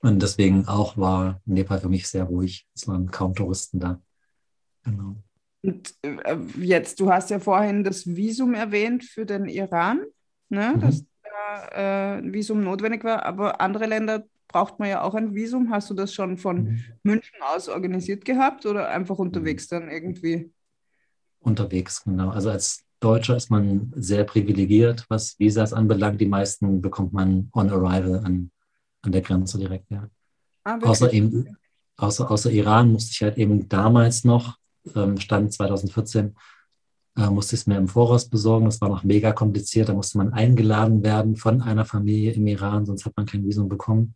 [0.00, 2.68] Und deswegen auch war Nepal für mich sehr ruhig.
[2.74, 4.00] Es waren kaum Touristen da.
[4.84, 5.16] Genau.
[5.62, 10.02] Und äh, jetzt, du hast ja vorhin das Visum erwähnt für den Iran,
[10.48, 10.74] ne?
[10.76, 10.80] Mhm.
[10.80, 15.34] dass da äh, ein Visum notwendig war, aber andere Länder braucht man ja auch ein
[15.34, 15.70] Visum.
[15.70, 16.84] Hast du das schon von mhm.
[17.02, 20.50] München aus organisiert gehabt oder einfach unterwegs dann irgendwie?
[21.40, 22.30] unterwegs, genau.
[22.30, 26.20] Also als Deutscher ist man sehr privilegiert, was Visas anbelangt.
[26.20, 28.50] Die meisten bekommt man on arrival an,
[29.02, 30.08] an der Grenze direkt, ja.
[30.64, 31.56] Ah, außer, eben,
[31.96, 34.56] außer, außer Iran musste ich halt eben damals noch,
[34.94, 36.36] ähm, Stand 2014,
[37.16, 38.66] äh, musste ich es mir im Voraus besorgen.
[38.66, 39.88] Das war noch mega kompliziert.
[39.88, 43.68] Da musste man eingeladen werden von einer Familie im Iran, sonst hat man kein Visum
[43.68, 44.14] bekommen.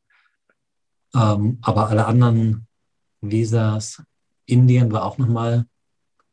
[1.14, 2.66] Ähm, aber alle anderen
[3.20, 4.02] Visas,
[4.46, 5.66] Indien war auch nochmal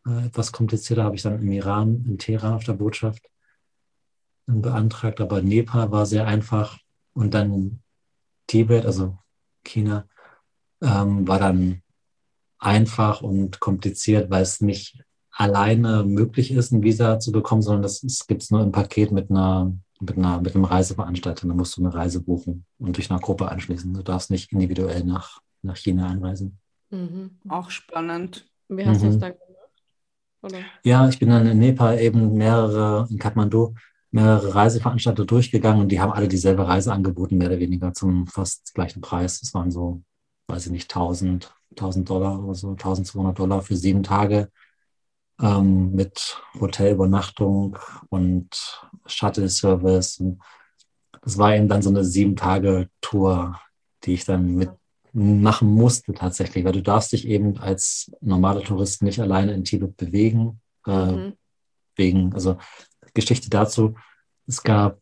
[0.06, 3.30] äh, etwas komplizierter, habe ich dann im Iran, in Teheran auf der Botschaft
[4.46, 6.80] beantragt, aber Nepal war sehr einfach
[7.14, 7.82] und dann
[8.48, 9.18] Tibet, also
[9.64, 10.08] China,
[10.82, 11.82] ähm, war dann
[12.60, 15.02] einfach und kompliziert, weil es nicht
[15.32, 19.32] alleine möglich ist, ein Visa zu bekommen, sondern das gibt es nur im Paket mit
[19.32, 21.48] einer, mit einer, mit einem Reiseveranstalter.
[21.48, 23.94] Da musst du eine Reise buchen und dich einer Gruppe anschließen.
[23.94, 26.60] Du darfst nicht individuell nach, nach China einreisen.
[26.90, 27.40] Mhm.
[27.48, 28.46] Auch spannend.
[28.68, 29.06] Wie hast mhm.
[29.06, 29.50] du es dann gemacht?
[30.42, 30.60] Oder?
[30.84, 33.76] Ja, ich bin dann in Nepal eben mehrere, in Kathmandu,
[34.12, 38.74] mehrere Reiseveranstalter durchgegangen und die haben alle dieselbe Reise angeboten, mehr oder weniger zum fast
[38.74, 39.42] gleichen Preis.
[39.42, 40.02] Es waren so,
[40.48, 44.52] weiß ich nicht, 1000, 1000 Dollar oder so, 1200 Dollar für sieben Tage
[45.42, 47.78] ähm, mit Hotelübernachtung
[48.10, 50.24] und Shuttle-Service.
[51.22, 53.60] Das war eben dann so eine sieben Tage Tour,
[54.04, 54.70] die ich dann mit
[55.12, 59.98] machen musste tatsächlich, weil du darfst dich eben als normaler Tourist nicht alleine in Tibet
[59.98, 60.62] bewegen.
[60.86, 61.34] Äh, mhm.
[61.96, 62.58] Wegen, also
[63.14, 63.96] Geschichte dazu,
[64.48, 65.00] es gab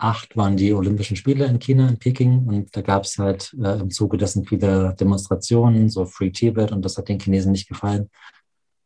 [0.00, 3.78] 2008 waren die Olympischen Spiele in China, in Peking, und da gab es halt äh,
[3.80, 8.08] im Zuge dessen viele Demonstrationen, so Free Tibet, und das hat den Chinesen nicht gefallen.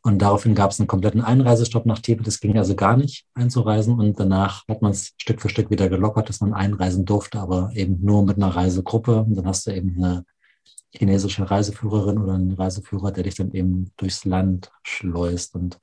[0.03, 2.27] Und daraufhin gab es einen kompletten Einreisestopp nach Tibet.
[2.27, 3.99] Es ging also gar nicht einzureisen.
[3.99, 7.71] Und danach hat man es Stück für Stück wieder gelockert, dass man einreisen durfte, aber
[7.75, 9.23] eben nur mit einer Reisegruppe.
[9.23, 10.27] Und dann hast du eben eine
[10.91, 15.55] chinesische Reiseführerin oder einen Reiseführer, der dich dann eben durchs Land schleust.
[15.55, 15.79] Und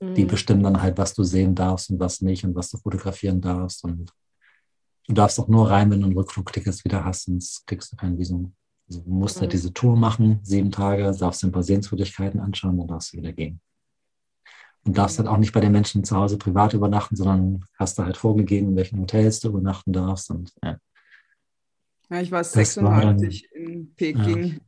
[0.00, 0.14] mhm.
[0.14, 3.42] die bestimmen dann halt, was du sehen darfst und was nicht und was du fotografieren
[3.42, 3.84] darfst.
[3.84, 4.14] Und
[5.08, 8.18] du darfst auch nur rein, wenn du ein Rückflugticket wieder hast, sonst kriegst du kein
[8.18, 8.54] Visum.
[8.88, 9.40] Also du musst mhm.
[9.42, 13.32] halt diese Tour machen, sieben Tage, darfst ein paar Sehenswürdigkeiten anschauen, dann darfst du wieder
[13.32, 13.60] gehen.
[14.84, 18.04] Und darfst halt auch nicht bei den Menschen zu Hause privat übernachten, sondern hast da
[18.04, 20.30] halt vorgegeben, in welchen Hotels du übernachten darfst.
[20.30, 20.78] Und, ja.
[22.10, 24.60] ja ich war 96 war dann, in Peking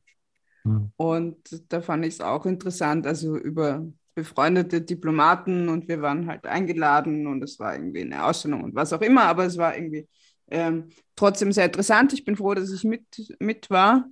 [0.64, 0.91] ja.
[0.97, 6.45] und da fand ich es auch interessant, also über befreundete Diplomaten und wir waren halt
[6.47, 10.07] eingeladen und es war irgendwie eine Ausstellung und was auch immer, aber es war irgendwie
[10.51, 12.13] ähm, trotzdem sehr interessant.
[12.13, 13.05] Ich bin froh, dass ich mit,
[13.39, 14.09] mit war.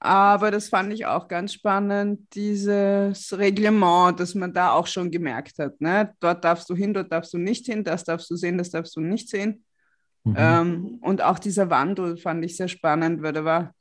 [0.00, 5.58] Aber das fand ich auch ganz spannend, dieses Reglement, das man da auch schon gemerkt
[5.58, 5.80] hat.
[5.80, 6.14] Ne?
[6.20, 8.96] Dort darfst du hin, dort darfst du nicht hin, das darfst du sehen, das darfst
[8.96, 9.64] du nicht sehen.
[10.24, 10.34] Mhm.
[10.36, 13.74] Ähm, und auch dieser Wandel fand ich sehr spannend, weil da war,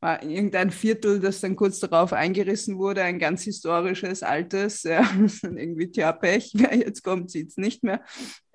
[0.00, 5.02] war irgendein Viertel, das dann kurz darauf eingerissen wurde, ein ganz historisches, altes, ja,
[5.42, 8.02] irgendwie tja, Pech, wer jetzt kommt, sieht es nicht mehr.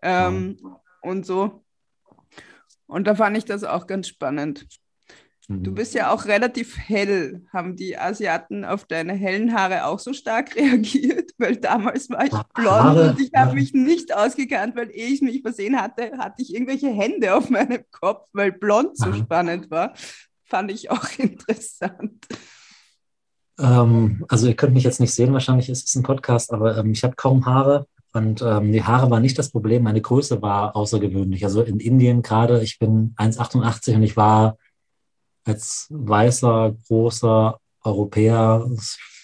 [0.02, 0.76] Ähm, mhm.
[1.02, 1.64] Und so.
[2.92, 4.68] Und da fand ich das auch ganz spannend.
[5.48, 5.76] Du mhm.
[5.76, 7.42] bist ja auch relativ hell.
[7.54, 11.32] Haben die Asiaten auf deine hellen Haare auch so stark reagiert?
[11.38, 15.22] Weil damals war ich blond Haare, und ich habe mich nicht ausgekannt, weil ehe ich
[15.22, 19.94] mich versehen hatte, hatte ich irgendwelche Hände auf meinem Kopf, weil blond so spannend war.
[20.44, 22.26] Fand ich auch interessant.
[23.58, 26.92] Ähm, also ihr könnt mich jetzt nicht sehen, wahrscheinlich ist es ein Podcast, aber ähm,
[26.92, 27.88] ich habe kaum Haare.
[28.14, 31.46] Und ähm, die Haare waren nicht das Problem, meine Größe war außergewöhnlich.
[31.46, 34.58] Also in Indien gerade, ich bin 1,88 und ich war
[35.46, 38.70] als weißer, großer Europäer,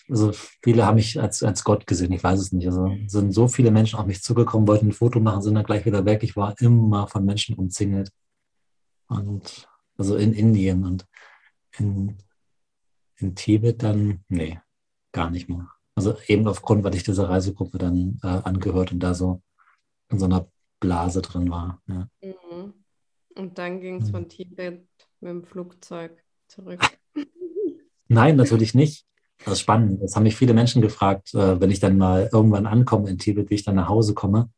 [0.09, 0.31] also
[0.63, 2.65] viele haben mich als, als Gott gesehen, ich weiß es nicht.
[2.67, 5.85] Also sind so viele Menschen auf mich zugekommen, wollten ein Foto machen, sind dann gleich
[5.85, 6.23] wieder weg.
[6.23, 8.11] Ich war immer von Menschen umzingelt.
[9.07, 9.67] Und
[9.97, 11.05] also in Indien und
[11.77, 12.17] in,
[13.17, 14.59] in Tibet dann, nee,
[15.11, 15.67] gar nicht mehr.
[15.97, 19.41] Also eben aufgrund, weil ich dieser Reisegruppe dann äh, angehört und da so
[20.09, 20.47] in so einer
[20.79, 21.81] Blase drin war.
[21.87, 22.07] Ja.
[22.21, 22.73] Mhm.
[23.35, 24.87] Und dann ging es von Tibet
[25.21, 26.79] mit dem Flugzeug zurück.
[28.07, 29.07] Nein, natürlich nicht.
[29.43, 30.03] Das ist spannend.
[30.03, 33.49] Das haben mich viele Menschen gefragt, äh, wenn ich dann mal irgendwann ankomme in Tibet,
[33.49, 34.51] wie ich dann nach Hause komme.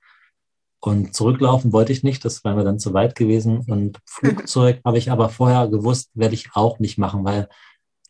[0.81, 3.59] Und zurücklaufen wollte ich nicht, das wäre mir dann zu weit gewesen.
[3.59, 7.47] Und Flugzeug habe ich aber vorher gewusst, werde ich auch nicht machen, weil,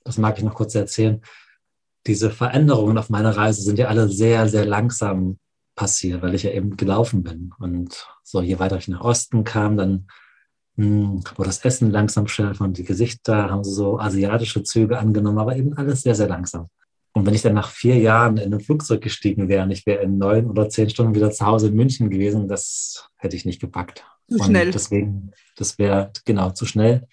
[0.04, 1.22] das mag ich noch kurz erzählen,
[2.10, 5.38] diese Veränderungen auf meiner Reise sind ja alle sehr, sehr langsam
[5.76, 7.54] passiert, weil ich ja eben gelaufen bin.
[7.60, 10.08] Und so, je weiter ich nach Osten kam, dann
[10.76, 15.56] hm, wurde das Essen langsam schärfer und die Gesichter haben so asiatische Züge angenommen, aber
[15.56, 16.68] eben alles sehr, sehr langsam.
[17.14, 20.02] Und wenn ich dann nach vier Jahren in ein Flugzeug gestiegen wäre und ich wäre
[20.02, 23.62] in neun oder zehn Stunden wieder zu Hause in München gewesen, das hätte ich nicht
[23.62, 24.04] gepackt.
[24.30, 24.68] Zu schnell.
[24.68, 27.08] Und deswegen, das wäre genau zu schnell.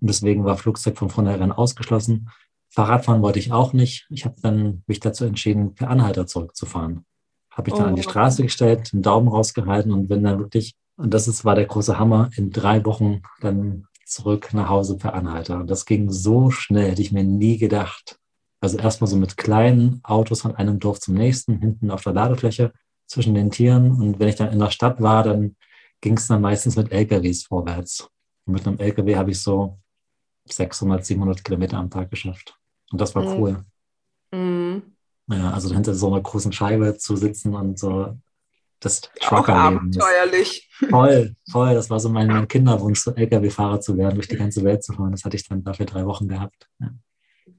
[0.00, 2.28] Und deswegen war Flugzeug von vornherein ausgeschlossen.
[2.72, 4.06] Fahrradfahren wollte ich auch nicht.
[4.10, 7.04] Ich habe dann mich dazu entschieden, per Anhalter zurückzufahren.
[7.50, 7.88] Habe ich dann oh.
[7.88, 8.08] an die oh.
[8.10, 11.98] Straße gestellt, einen Daumen rausgehalten und bin dann wirklich, und das ist, war der große
[11.98, 15.60] Hammer, in drei Wochen dann zurück nach Hause per Anhalter.
[15.60, 18.18] Und das ging so schnell, hätte ich mir nie gedacht.
[18.62, 22.72] Also erstmal so mit kleinen Autos von einem Dorf zum nächsten, hinten auf der Ladefläche
[23.06, 24.00] zwischen den Tieren.
[24.00, 25.56] Und wenn ich dann in der Stadt war, dann
[26.00, 28.08] ging es dann meistens mit LKWs vorwärts.
[28.46, 29.78] Und mit einem LKW habe ich so
[30.46, 32.56] 600, 700 Kilometer am Tag geschafft.
[32.92, 33.40] Und das war mhm.
[33.40, 33.64] cool.
[34.32, 34.82] Mhm.
[35.28, 38.16] Ja, also hinter so einer großen Scheibe zu sitzen und so
[38.80, 39.78] das Truckerleben.
[39.78, 40.68] Abenteuerlich.
[40.90, 41.74] Voll, voll.
[41.74, 44.92] Das war so mein, mein Kinderwunsch, so LKW-Fahrer zu werden, durch die ganze Welt zu
[44.92, 45.12] fahren.
[45.12, 46.68] Das hatte ich dann dafür drei Wochen gehabt.
[46.80, 46.90] Ja.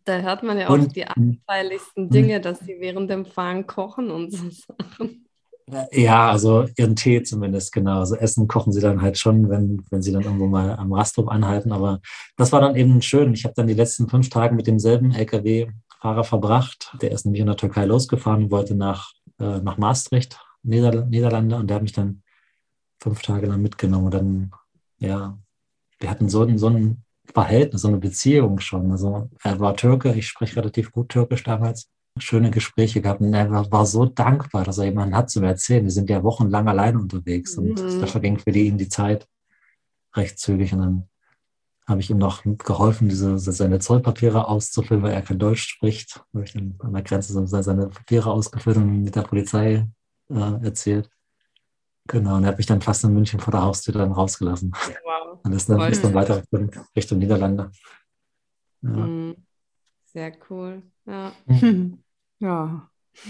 [0.05, 4.11] Da hört man ja auch und, die abenteuerlichsten Dinge, dass sie während dem Fahren kochen
[4.11, 5.22] und so Sachen.
[5.91, 7.99] Ja, also ihren Tee zumindest, genau.
[7.99, 11.29] Also Essen kochen sie dann halt schon, wenn, wenn sie dann irgendwo mal am Rasthof
[11.29, 11.71] anhalten.
[11.71, 12.01] Aber
[12.35, 13.33] das war dann eben schön.
[13.33, 16.95] Ich habe dann die letzten fünf Tage mit demselben LKW-Fahrer verbracht.
[17.01, 21.55] Der ist nämlich in der Türkei losgefahren und wollte nach, äh, nach Maastricht, Nieder Niederlande,
[21.57, 22.23] und der hat mich dann
[23.01, 24.05] fünf Tage lang mitgenommen.
[24.05, 24.51] Und dann,
[24.97, 25.37] ja,
[25.99, 27.03] wir hatten so, so ein
[27.33, 28.91] Verhältnis, so eine Beziehung schon.
[28.91, 31.89] Also er war Türke, ich spreche relativ gut Türkisch damals
[32.19, 35.83] schöne Gespräche gehabt und er war, so dankbar, dass er jemanden hat zu erzählen.
[35.83, 37.99] Wir sind ja wochenlang allein unterwegs und mhm.
[37.99, 39.27] da verging für ihn die Zeit
[40.15, 41.09] recht zügig und dann
[41.87, 46.23] habe ich ihm noch geholfen, diese, seine Zollpapiere auszufüllen, weil er kein Deutsch spricht.
[46.33, 49.85] Habe ich dann an der Grenze seine Papiere ausgefüllt und mit der Polizei
[50.29, 51.09] äh, erzählt.
[52.07, 54.71] Genau, und er hat mich dann fast in München vor der Haustür dann rausgelassen.
[55.03, 55.39] Wow.
[55.43, 56.43] Und ist dann, ist dann weiter
[56.95, 57.71] Richtung Niederlande.
[58.81, 58.89] Ja.
[58.89, 59.35] Mhm.
[60.05, 60.83] Sehr cool.
[61.05, 61.33] Ja.
[62.43, 62.89] Ja.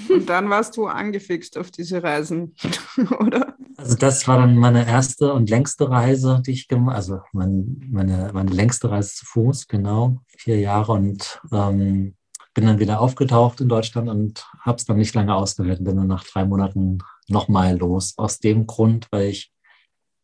[0.10, 2.56] Und dann warst du angefixt auf diese Reisen,
[3.20, 3.56] oder?
[3.78, 8.32] Also das war dann meine erste und längste Reise, die ich gemacht also mein, meine,
[8.34, 12.16] meine längste Reise zu Fuß, genau, vier Jahre und ähm,
[12.54, 15.84] bin dann wieder aufgetaucht in Deutschland und habe es dann nicht lange ausgehört.
[15.84, 18.14] Bin dann nach drei Monaten nochmal los.
[18.18, 19.52] Aus dem Grund, weil ich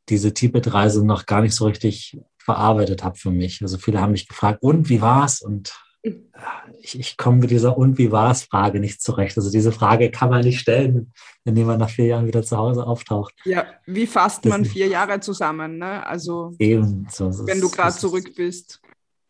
[0.09, 3.61] diese Tibet-Reise noch gar nicht so richtig verarbeitet habe für mich.
[3.61, 5.41] Also viele haben mich gefragt, und wie war's?
[5.41, 9.37] Und ich, ich komme mit dieser Und wie war es Frage nicht zurecht.
[9.37, 11.11] Also diese Frage kann man nicht stellen,
[11.43, 13.33] wenn jemand nach vier Jahren wieder zu Hause auftaucht.
[13.43, 15.77] Ja, wie fasst man vier Jahre zusammen?
[15.77, 16.05] Ne?
[16.05, 18.81] Also eben, so, wenn du gerade zurück bist.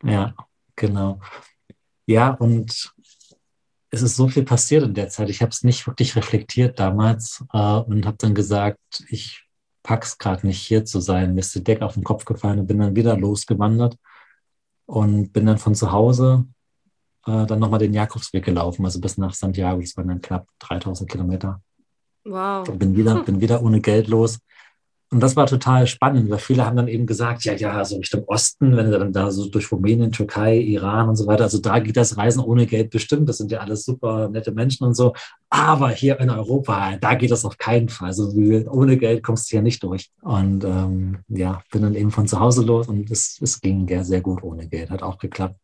[0.03, 0.35] Ja,
[0.75, 1.19] genau.
[2.05, 2.93] Ja, und
[3.91, 5.29] es ist so viel passiert in der Zeit.
[5.29, 9.45] Ich habe es nicht wirklich reflektiert damals äh, und habe dann gesagt, ich
[9.81, 11.33] pack's gerade nicht hier zu sein.
[11.33, 13.97] Mir ist die Decke auf den Kopf gefallen und bin dann wieder losgewandert
[14.85, 16.45] und bin dann von zu Hause
[17.29, 19.81] äh, dann nochmal den Jakobsweg gelaufen, also bis nach Santiago.
[19.81, 21.61] Das waren dann knapp 3000 Kilometer.
[22.25, 22.67] Wow.
[22.67, 24.39] Und bin wieder, bin wieder ohne Geld los.
[25.11, 28.25] Und das war total spannend, weil viele haben dann eben gesagt, ja, ja, so Richtung
[28.27, 31.79] Osten, wenn du dann da so durch Rumänien, Türkei, Iran und so weiter, also da
[31.79, 35.13] geht das Reisen ohne Geld bestimmt, das sind ja alles super nette Menschen und so.
[35.49, 38.09] Aber hier in Europa, da geht das auf keinen Fall.
[38.09, 38.31] Also
[38.69, 40.11] ohne Geld kommst du hier nicht durch.
[40.21, 44.03] Und ähm, ja, bin dann eben von zu Hause los und es, es ging ja
[44.03, 45.55] sehr gut ohne Geld, hat auch geklappt.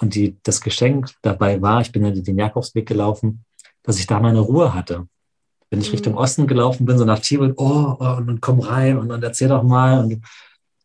[0.00, 3.44] Und die, das Geschenk dabei war, ich bin dann den Jakobsweg gelaufen,
[3.82, 5.06] dass ich da meine Ruhe hatte.
[5.68, 5.92] Wenn ich mhm.
[5.92, 9.22] Richtung Osten gelaufen bin, so nach Tibet, oh, oh und, und komm rein und, und
[9.22, 10.02] erzähl doch mal.
[10.02, 10.24] Und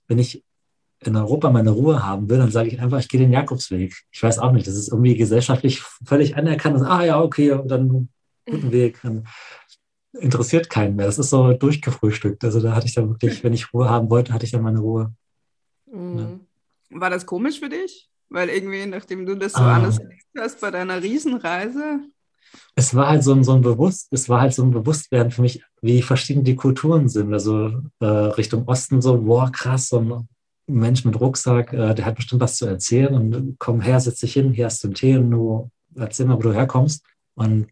[0.07, 0.43] wenn ich
[0.99, 3.95] in Europa meine Ruhe haben will, dann sage ich einfach, ich gehe den Jakobsweg.
[4.11, 6.81] Ich weiß auch nicht, das ist irgendwie gesellschaftlich völlig anerkannt.
[6.83, 8.09] ah ja, okay, und dann
[8.45, 8.99] guten Weg.
[9.01, 9.27] Dann
[10.13, 11.05] interessiert keinen mehr.
[11.05, 12.43] Das ist so durchgefrühstückt.
[12.43, 14.79] Also da hatte ich dann wirklich, wenn ich Ruhe haben wollte, hatte ich dann meine
[14.79, 15.13] Ruhe.
[15.91, 16.19] Mhm.
[16.19, 16.99] Ja.
[16.99, 18.09] War das komisch für dich?
[18.29, 19.75] Weil irgendwie, nachdem du das so ah.
[19.75, 19.99] alles
[20.37, 22.01] hast bei deiner Riesenreise.
[22.75, 25.41] Es war halt so ein, so ein Bewusst, es war halt so ein Bewusstwerden für
[25.41, 27.33] mich, wie verschieden die Kulturen sind.
[27.33, 30.29] Also äh, Richtung Osten so, boah, krass, so ein
[30.67, 34.33] Mensch mit Rucksack, äh, der hat bestimmt was zu erzählen und komm her, setz dich
[34.33, 37.05] hin, hier hast du einen Tee und du erzähl mal, wo du herkommst.
[37.35, 37.69] Und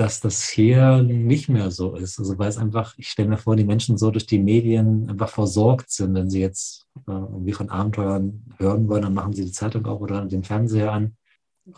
[0.00, 2.18] dass das hier nicht mehr so ist.
[2.18, 5.28] Also weil es einfach, ich stelle mir vor, die Menschen so durch die Medien einfach
[5.28, 9.52] versorgt sind, wenn sie jetzt äh, irgendwie von Abenteuern hören wollen, dann machen sie die
[9.52, 11.16] Zeitung auf oder den Fernseher an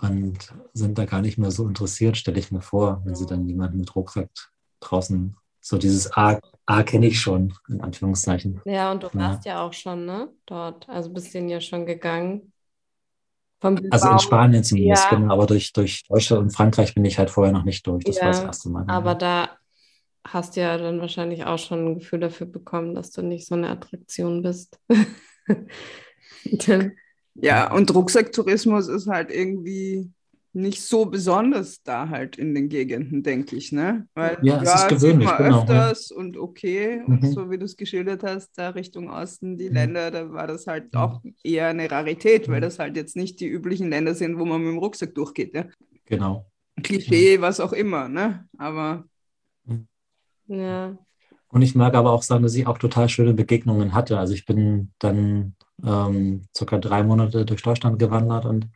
[0.01, 3.49] und sind da gar nicht mehr so interessiert, stelle ich mir vor, wenn sie dann
[3.49, 4.31] jemanden mit Rucksack
[4.79, 8.61] draußen so dieses A, A kenne ich schon, in Anführungszeichen.
[8.65, 10.29] Ja, und du warst ja, ja auch schon, ne?
[10.47, 10.89] Dort.
[10.89, 12.52] Also bist du ja schon gegangen.
[13.63, 15.17] Also in Spanien zumindest, ja.
[15.17, 18.05] genau, aber durch, durch Deutschland und Frankreich bin ich halt vorher noch nicht durch.
[18.05, 18.85] Das ja, war das erste Mal.
[18.89, 19.51] Aber da
[20.25, 23.55] hast du ja dann wahrscheinlich auch schon ein Gefühl dafür bekommen, dass du nicht so
[23.55, 24.79] eine Attraktion bist.
[27.35, 30.11] ja, und Rucksacktourismus ist halt irgendwie
[30.55, 34.07] nicht so besonders da halt in den Gegenden, denke ich, ne?
[34.15, 36.17] Weil ja, es ja, ist gewöhnlich, genau, öfters ja.
[36.17, 37.15] und okay, mhm.
[37.15, 39.75] und so wie du es geschildert hast, da Richtung Osten, die mhm.
[39.75, 42.63] Länder, da war das halt auch eher eine Rarität, weil mhm.
[42.63, 45.65] das halt jetzt nicht die üblichen Länder sind, wo man mit dem Rucksack durchgeht, ja?
[46.05, 46.47] Genau.
[46.83, 48.47] Klischee, was auch immer, ne?
[48.59, 49.05] Aber
[49.65, 49.87] mhm.
[50.49, 50.99] ja.
[51.49, 54.19] Und ich mag aber auch sagen, dass ich auch total schöne Begegnungen hatte.
[54.19, 58.69] Also ich bin dann ähm, circa drei Monate durch Deutschland gewandert und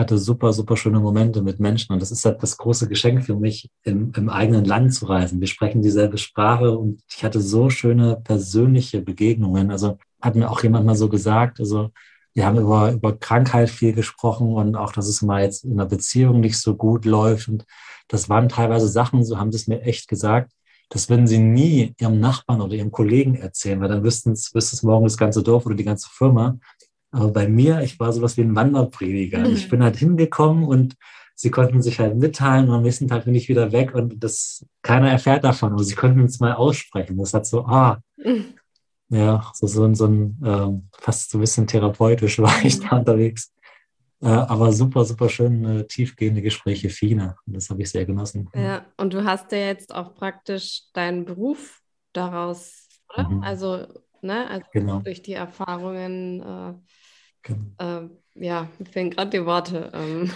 [0.00, 1.92] hatte super, super schöne Momente mit Menschen.
[1.92, 5.40] Und das ist halt das große Geschenk für mich, im, im eigenen Land zu reisen.
[5.40, 9.70] Wir sprechen dieselbe Sprache und ich hatte so schöne persönliche Begegnungen.
[9.70, 11.90] Also hat mir auch jemand mal so gesagt, also
[12.34, 15.86] wir haben über, über Krankheit viel gesprochen und auch, dass es mal jetzt in der
[15.86, 17.48] Beziehung nicht so gut läuft.
[17.48, 17.64] Und
[18.08, 20.52] das waren teilweise Sachen, so haben sie es mir echt gesagt,
[20.88, 24.76] das würden sie nie ihrem Nachbarn oder ihrem Kollegen erzählen, weil dann wüssten es, wüsste
[24.76, 26.58] es morgen das ganze Dorf oder die ganze Firma.
[27.12, 29.40] Aber bei mir, ich war sowas wie ein Wanderprediger.
[29.40, 29.54] Mhm.
[29.54, 30.96] Ich bin halt hingekommen und
[31.34, 34.66] sie konnten sich halt mitteilen und am nächsten Tag bin ich wieder weg und das,
[34.82, 35.72] keiner erfährt davon.
[35.72, 37.16] Aber sie konnten es mal aussprechen.
[37.18, 38.54] Das hat so, ah, mhm.
[39.08, 43.52] ja, so, so, so ein, äh, fast so ein bisschen therapeutisch war ich da unterwegs.
[44.22, 47.36] Äh, aber super, super schön äh, tiefgehende Gespräche, Fine.
[47.46, 48.50] Und das habe ich sehr genossen.
[48.54, 51.80] Ja, und du hast ja jetzt auch praktisch deinen Beruf
[52.12, 53.28] daraus, oder?
[53.28, 53.42] Mhm.
[53.42, 53.86] Also,
[54.20, 54.98] ne, also genau.
[54.98, 56.74] durch die Erfahrungen, äh,
[57.42, 57.70] genau.
[57.78, 59.90] Äh, ja, mir fehlen gerade die Worte.
[59.94, 60.30] Ähm,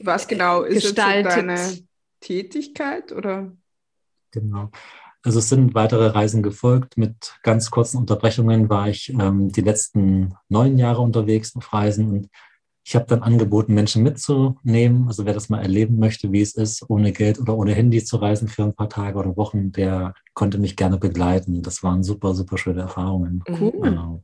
[0.00, 1.24] Was genau ist gestaltet.
[1.24, 1.78] jetzt deine
[2.20, 3.52] Tätigkeit oder?
[4.30, 4.70] Genau.
[5.22, 6.96] Also es sind weitere Reisen gefolgt.
[6.96, 12.28] Mit ganz kurzen Unterbrechungen war ich ähm, die letzten neun Jahre unterwegs auf Reisen und
[12.88, 15.08] ich habe dann angeboten, Menschen mitzunehmen.
[15.08, 18.18] Also wer das mal erleben möchte, wie es ist, ohne Geld oder ohne Handy zu
[18.18, 21.62] reisen für ein paar Tage oder Wochen, der konnte mich gerne begleiten.
[21.62, 23.42] Das waren super, super schöne Erfahrungen.
[23.48, 23.72] Cool.
[23.82, 24.22] Genau.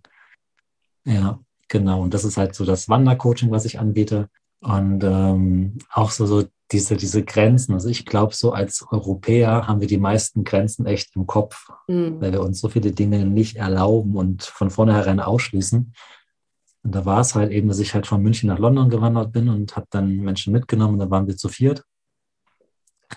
[1.04, 1.40] Ja,
[1.72, 2.02] genau.
[2.02, 4.28] Und das ist halt so das Wandercoaching, was ich anbiete.
[4.60, 7.72] Und ähm, auch so, so diese, diese Grenzen.
[7.72, 12.20] Also ich glaube, so als Europäer haben wir die meisten Grenzen echt im Kopf, mhm.
[12.20, 15.92] weil wir uns so viele Dinge nicht erlauben und von vornherein ausschließen.
[16.84, 19.48] Und da war es halt eben, dass ich halt von München nach London gewandert bin
[19.48, 20.94] und habe dann Menschen mitgenommen.
[20.94, 21.84] Und dann waren wir zu viert.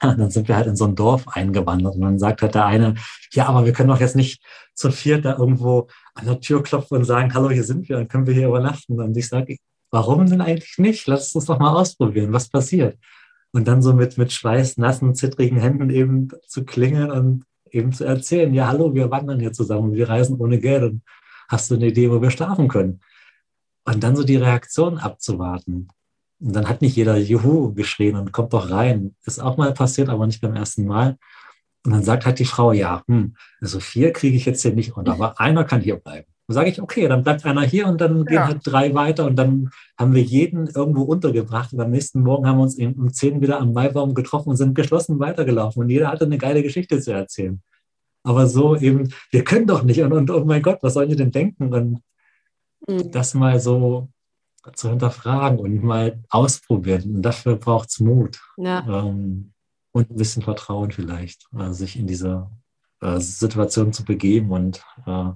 [0.01, 1.95] Und dann sind wir halt in so ein Dorf eingewandert.
[1.95, 2.95] Und dann sagt halt der eine,
[3.33, 4.41] ja, aber wir können doch jetzt nicht
[4.73, 8.09] zu viert da irgendwo an der Tür klopfen und sagen, hallo, hier sind wir und
[8.09, 8.99] können wir hier übernachten.
[8.99, 9.57] Und ich sage,
[9.91, 11.05] warum denn eigentlich nicht?
[11.07, 12.97] Lass uns doch mal ausprobieren, was passiert.
[13.51, 18.53] Und dann so mit, mit schweißnassen, zittrigen Händen eben zu klingeln und eben zu erzählen,
[18.53, 21.01] ja, hallo, wir wandern hier zusammen, wir reisen ohne Geld und
[21.47, 23.01] hast du eine Idee, wo wir schlafen können?
[23.83, 25.89] Und dann so die Reaktion abzuwarten.
[26.39, 29.15] Und dann hat nicht jeder Juhu geschrien und kommt doch rein.
[29.25, 31.17] Ist auch mal passiert, aber nicht beim ersten Mal.
[31.85, 34.97] Und dann sagt halt die Frau, ja, hm, also vier kriege ich jetzt hier nicht
[34.97, 36.27] unter, aber einer kann hier bleiben.
[36.47, 39.35] Dann sage ich, okay, dann bleibt einer hier und dann gehen halt drei weiter und
[39.35, 41.73] dann haben wir jeden irgendwo untergebracht.
[41.73, 44.75] Und am nächsten Morgen haben wir uns um zehn wieder am Maibaum getroffen und sind
[44.75, 47.61] geschlossen weitergelaufen und jeder hatte eine geile Geschichte zu erzählen.
[48.23, 51.15] Aber so eben, wir können doch nicht und, und oh mein Gott, was sollen die
[51.15, 51.73] denn denken?
[51.73, 52.01] Und
[52.87, 53.11] Mhm.
[53.11, 54.09] das mal so
[54.73, 57.15] zu hinterfragen und mal ausprobieren.
[57.15, 58.39] Und dafür braucht es Mut.
[58.57, 58.85] Ja.
[58.87, 59.53] Ähm,
[59.95, 62.49] und ein bisschen Vertrauen vielleicht, äh, sich in diese
[63.01, 65.29] äh, Situation zu begeben und äh,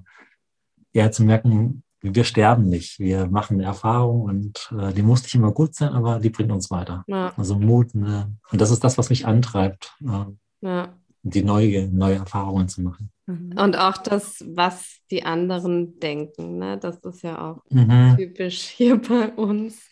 [0.92, 2.98] ja, zu merken, wir sterben nicht.
[2.98, 6.50] Wir machen eine Erfahrung und äh, die muss nicht immer gut sein, aber die bringt
[6.50, 7.04] uns weiter.
[7.06, 7.32] Ja.
[7.36, 7.94] Also Mut.
[7.94, 8.34] Ne?
[8.50, 9.94] Und das ist das, was mich antreibt.
[10.02, 10.24] Äh,
[10.62, 13.10] ja die neue, neue Erfahrungen zu machen.
[13.26, 13.54] Mhm.
[13.58, 16.78] Und auch das, was die anderen denken, ne?
[16.78, 18.16] das ist ja auch mhm.
[18.16, 19.90] typisch hier bei uns.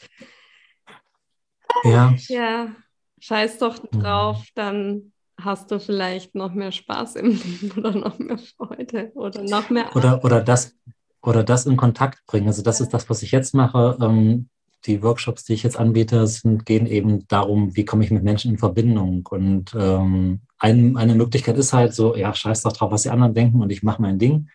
[1.84, 2.14] Ja.
[2.28, 2.74] Ja,
[3.20, 4.00] scheiß doch mhm.
[4.00, 9.42] drauf, dann hast du vielleicht noch mehr Spaß im Leben oder noch mehr Freude oder
[9.42, 9.94] noch mehr.
[9.94, 10.74] Oder, oder, das,
[11.22, 12.48] oder das in Kontakt bringen.
[12.48, 13.96] Also, das ist das, was ich jetzt mache.
[14.00, 14.48] Ähm,
[14.86, 18.52] die Workshops, die ich jetzt anbiete, sind, gehen eben darum, wie komme ich mit Menschen
[18.52, 19.26] in Verbindung.
[19.26, 23.34] Und ähm, ein, eine Möglichkeit ist halt so, ja, scheiß doch drauf, was die anderen
[23.34, 24.48] denken und ich mache mein Ding.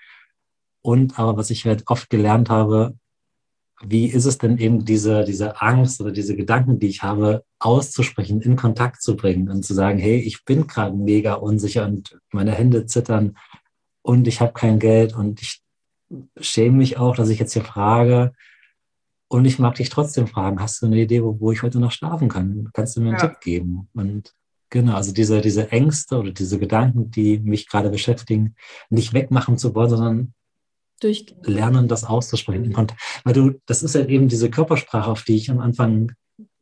[0.82, 2.96] Und aber was ich halt oft gelernt habe,
[3.82, 8.42] wie ist es denn eben diese, diese Angst oder diese Gedanken, die ich habe, auszusprechen,
[8.42, 12.52] in Kontakt zu bringen und zu sagen, hey, ich bin gerade mega unsicher und meine
[12.52, 13.38] Hände zittern
[14.02, 15.62] und ich habe kein Geld und ich
[16.40, 18.34] schäme mich auch, dass ich jetzt hier frage,
[19.34, 21.92] und ich mag dich trotzdem fragen, hast du eine Idee, wo, wo ich heute noch
[21.92, 22.70] schlafen kann?
[22.72, 23.30] Kannst du mir einen ja.
[23.30, 23.90] Tipp geben?
[23.96, 24.32] Und
[24.70, 28.54] genau, also diese, diese Ängste oder diese Gedanken, die mich gerade beschäftigen,
[28.92, 30.34] nicht wegmachen zu wollen, sondern
[31.04, 32.76] durch lernen, das auszusprechen.
[33.24, 36.14] Weil du, das ist ja eben diese Körpersprache, auf die ich am Anfang,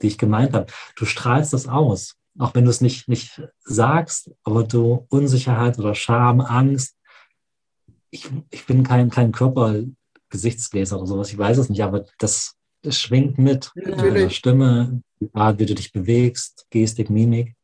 [0.01, 0.67] die ich gemeint habe.
[0.95, 5.95] Du strahlst das aus, auch wenn du es nicht, nicht sagst, aber du Unsicherheit oder
[5.95, 6.95] Scham, Angst.
[8.09, 12.99] Ich, ich bin kein, kein Körpergesichtsleser oder sowas, ich weiß es nicht, aber das, das
[12.99, 13.71] schwingt mit.
[13.75, 17.55] Äh, Stimme, die Art, wie du dich bewegst, Gestik, Mimik.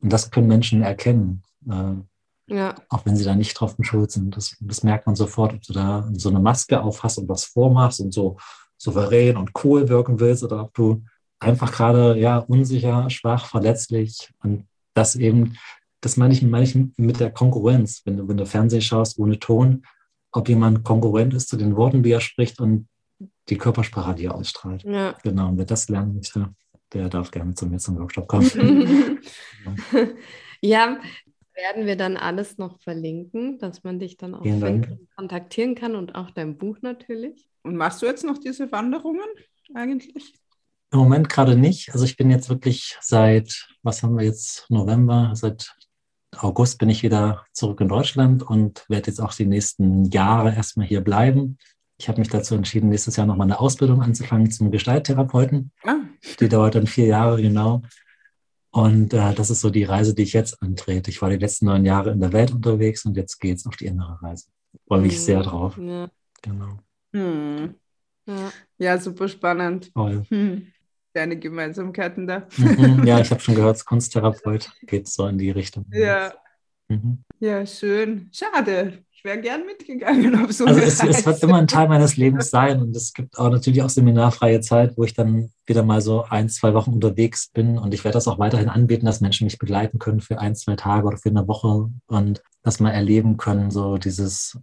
[0.00, 1.42] Und das können Menschen erkennen.
[2.46, 2.74] Ja.
[2.88, 4.36] Auch wenn sie da nicht drauf schuld sind.
[4.36, 7.44] Das, das merkt man sofort, ob du da so eine Maske auf hast und was
[7.44, 8.36] vormachst und so
[8.76, 11.02] souverän und cool wirken willst oder ob du
[11.38, 15.56] einfach gerade ja unsicher, schwach, verletzlich und das eben,
[16.00, 19.38] das meine ich, meine ich mit der Konkurrenz, wenn du, wenn du Fernsehen schaust ohne
[19.38, 19.84] Ton,
[20.32, 22.88] ob jemand konkurrent ist zu den Worten, die er spricht und
[23.48, 24.82] die Körpersprache, die er ausstrahlt.
[24.84, 25.14] Ja.
[25.22, 26.54] Genau, und wer das lernen möchte,
[26.92, 29.20] der darf gerne zu mir zum Workshop kommen.
[30.60, 30.98] ja,
[31.54, 34.44] werden wir dann alles noch verlinken, dass man dich dann auch
[35.16, 37.48] kontaktieren kann und auch dein Buch natürlich.
[37.62, 39.26] Und machst du jetzt noch diese Wanderungen
[39.74, 40.34] eigentlich?
[40.92, 41.92] Im Moment gerade nicht.
[41.92, 45.74] Also ich bin jetzt wirklich seit, was haben wir jetzt, November, seit
[46.36, 50.86] August bin ich wieder zurück in Deutschland und werde jetzt auch die nächsten Jahre erstmal
[50.86, 51.58] hier bleiben.
[51.96, 55.70] Ich habe mich dazu entschieden, nächstes Jahr nochmal eine Ausbildung anzufangen zum Gestalttherapeuten.
[55.84, 55.96] Ah.
[56.40, 57.82] Die dauert dann vier Jahre genau.
[58.74, 61.08] Und äh, das ist so die Reise, die ich jetzt antrete.
[61.08, 63.76] Ich war die letzten neun Jahre in der Welt unterwegs und jetzt geht es auf
[63.76, 64.48] die innere Reise.
[64.88, 65.18] Freue mich mhm.
[65.18, 65.78] sehr drauf.
[65.78, 66.10] Ja.
[66.42, 66.78] Genau.
[67.12, 67.74] Hm.
[68.26, 68.52] Ja.
[68.78, 68.98] ja.
[68.98, 69.94] super spannend.
[69.94, 70.24] Toll.
[70.28, 70.72] Hm.
[71.12, 72.48] Deine Gemeinsamkeiten da.
[72.56, 73.04] Mhm.
[73.06, 75.86] Ja, ich habe schon gehört, Kunsttherapeut geht so in die Richtung.
[75.92, 76.34] Ja.
[76.88, 77.22] Mhm.
[77.38, 78.28] Ja, schön.
[78.32, 82.50] Schade wäre gern mitgegangen auf so Also es, es, wird immer ein Teil meines Lebens
[82.50, 86.24] sein und es gibt auch natürlich auch seminarfreie Zeit, wo ich dann wieder mal so
[86.24, 89.58] ein, zwei Wochen unterwegs bin und ich werde das auch weiterhin anbieten, dass Menschen mich
[89.58, 93.70] begleiten können für ein, zwei Tage oder für eine Woche und das mal erleben können,
[93.70, 94.58] so dieses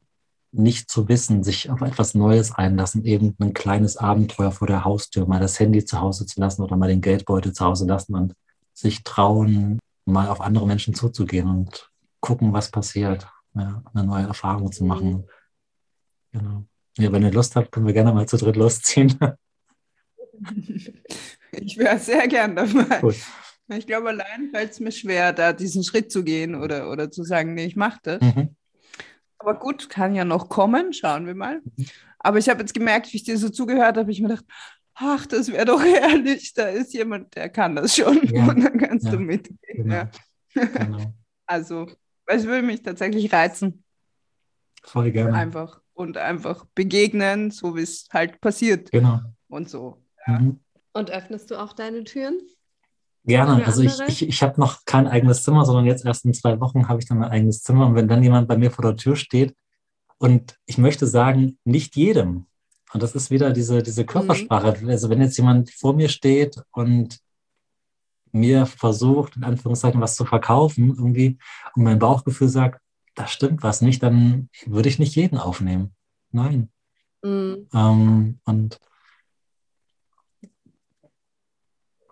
[0.54, 5.26] nicht zu wissen, sich auf etwas Neues einlassen, eben ein kleines Abenteuer vor der Haustür,
[5.26, 8.34] mal das Handy zu Hause zu lassen oder mal den Geldbeutel zu Hause lassen und
[8.74, 11.90] sich trauen, mal auf andere Menschen zuzugehen und
[12.20, 15.12] gucken, was passiert ja, eine neue Erfahrung zu machen.
[15.12, 15.24] Mhm.
[16.32, 16.66] Genau.
[16.98, 19.18] Ja, wenn ihr Lust habt, können wir gerne mal zu dritt losziehen.
[21.54, 23.04] Ich wäre sehr gern dabei.
[23.04, 23.16] Cool.
[23.68, 27.24] Ich glaube, allein fällt es mir schwer, da diesen Schritt zu gehen oder, oder zu
[27.24, 28.22] sagen, nee, ich mache das.
[28.22, 28.56] Mhm.
[29.38, 31.62] Aber gut, kann ja noch kommen, schauen wir mal.
[31.64, 31.86] Mhm.
[32.20, 34.46] Aber ich habe jetzt gemerkt, wie ich dir so zugehört habe, ich mir gedacht,
[34.94, 38.22] ach, das wäre doch ehrlich, da ist jemand, der kann das schon.
[38.28, 38.48] Ja.
[38.50, 39.12] Und dann kannst ja.
[39.12, 39.58] du mitgehen.
[39.84, 39.96] Genau.
[39.96, 40.12] Ja.
[40.54, 41.14] Genau.
[41.46, 41.88] Also
[42.32, 43.84] es würde mich tatsächlich reizen.
[44.84, 45.34] Voll gerne.
[45.34, 48.92] Einfach und einfach begegnen, so wie es halt passiert.
[48.92, 49.20] Genau.
[49.48, 50.04] Und so.
[50.28, 50.40] Ja.
[50.40, 50.60] Mhm.
[50.94, 52.42] Und öffnest du auch deine Türen?
[53.24, 53.66] Gerne.
[53.66, 56.88] Also ich, ich, ich habe noch kein eigenes Zimmer, sondern jetzt erst in zwei Wochen
[56.90, 57.86] habe ich dann mein eigenes Zimmer.
[57.86, 59.56] Und wenn dann jemand bei mir vor der Tür steht
[60.18, 62.48] und ich möchte sagen, nicht jedem.
[62.94, 64.82] Und das ist wieder diese, diese Körpersprache.
[64.82, 64.90] Mhm.
[64.90, 67.20] Also wenn jetzt jemand vor mir steht und
[68.34, 71.38] mir versucht, in Anführungszeichen, was zu verkaufen, irgendwie,
[71.76, 72.82] und mein Bauchgefühl sagt,
[73.16, 75.94] da stimmt was nicht, dann würde ich nicht jeden aufnehmen.
[76.32, 76.70] Nein.
[77.24, 77.68] Mhm.
[77.74, 78.80] Ähm, und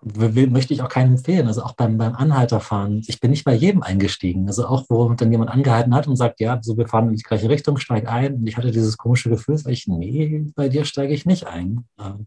[0.02, 1.46] möchte ich auch keinen empfehlen.
[1.46, 3.02] Also auch beim, beim Anhalterfahren.
[3.06, 4.46] Ich bin nicht bei jedem eingestiegen.
[4.46, 7.22] Also auch, wo dann jemand angehalten hat und sagt, ja, so wir fahren in die
[7.22, 8.36] gleiche Richtung, steig ein.
[8.36, 11.84] Und ich hatte dieses komische Gefühl, sag ich, nee, bei dir steige ich nicht ein.
[11.98, 12.26] Ähm,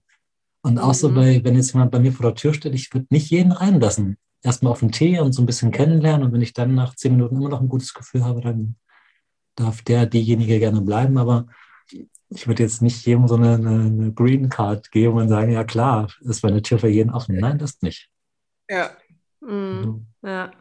[0.63, 1.15] und auch so mhm.
[1.15, 4.17] bei, wenn jetzt jemand bei mir vor der Tür steht, ich würde nicht jeden reinlassen.
[4.41, 6.27] Erstmal auf den Tee und so ein bisschen kennenlernen.
[6.27, 8.75] Und wenn ich dann nach zehn Minuten immer noch ein gutes Gefühl habe, dann
[9.55, 11.17] darf der, diejenige gerne bleiben.
[11.17, 11.47] Aber
[12.29, 16.09] ich würde jetzt nicht jedem so eine, eine, Green Card geben und sagen, ja klar,
[16.27, 17.37] es war eine Tür für jeden offen.
[17.37, 18.09] Nein, das nicht.
[18.69, 18.91] Ja.
[19.41, 20.07] Mhm.
[20.21, 20.51] Ja.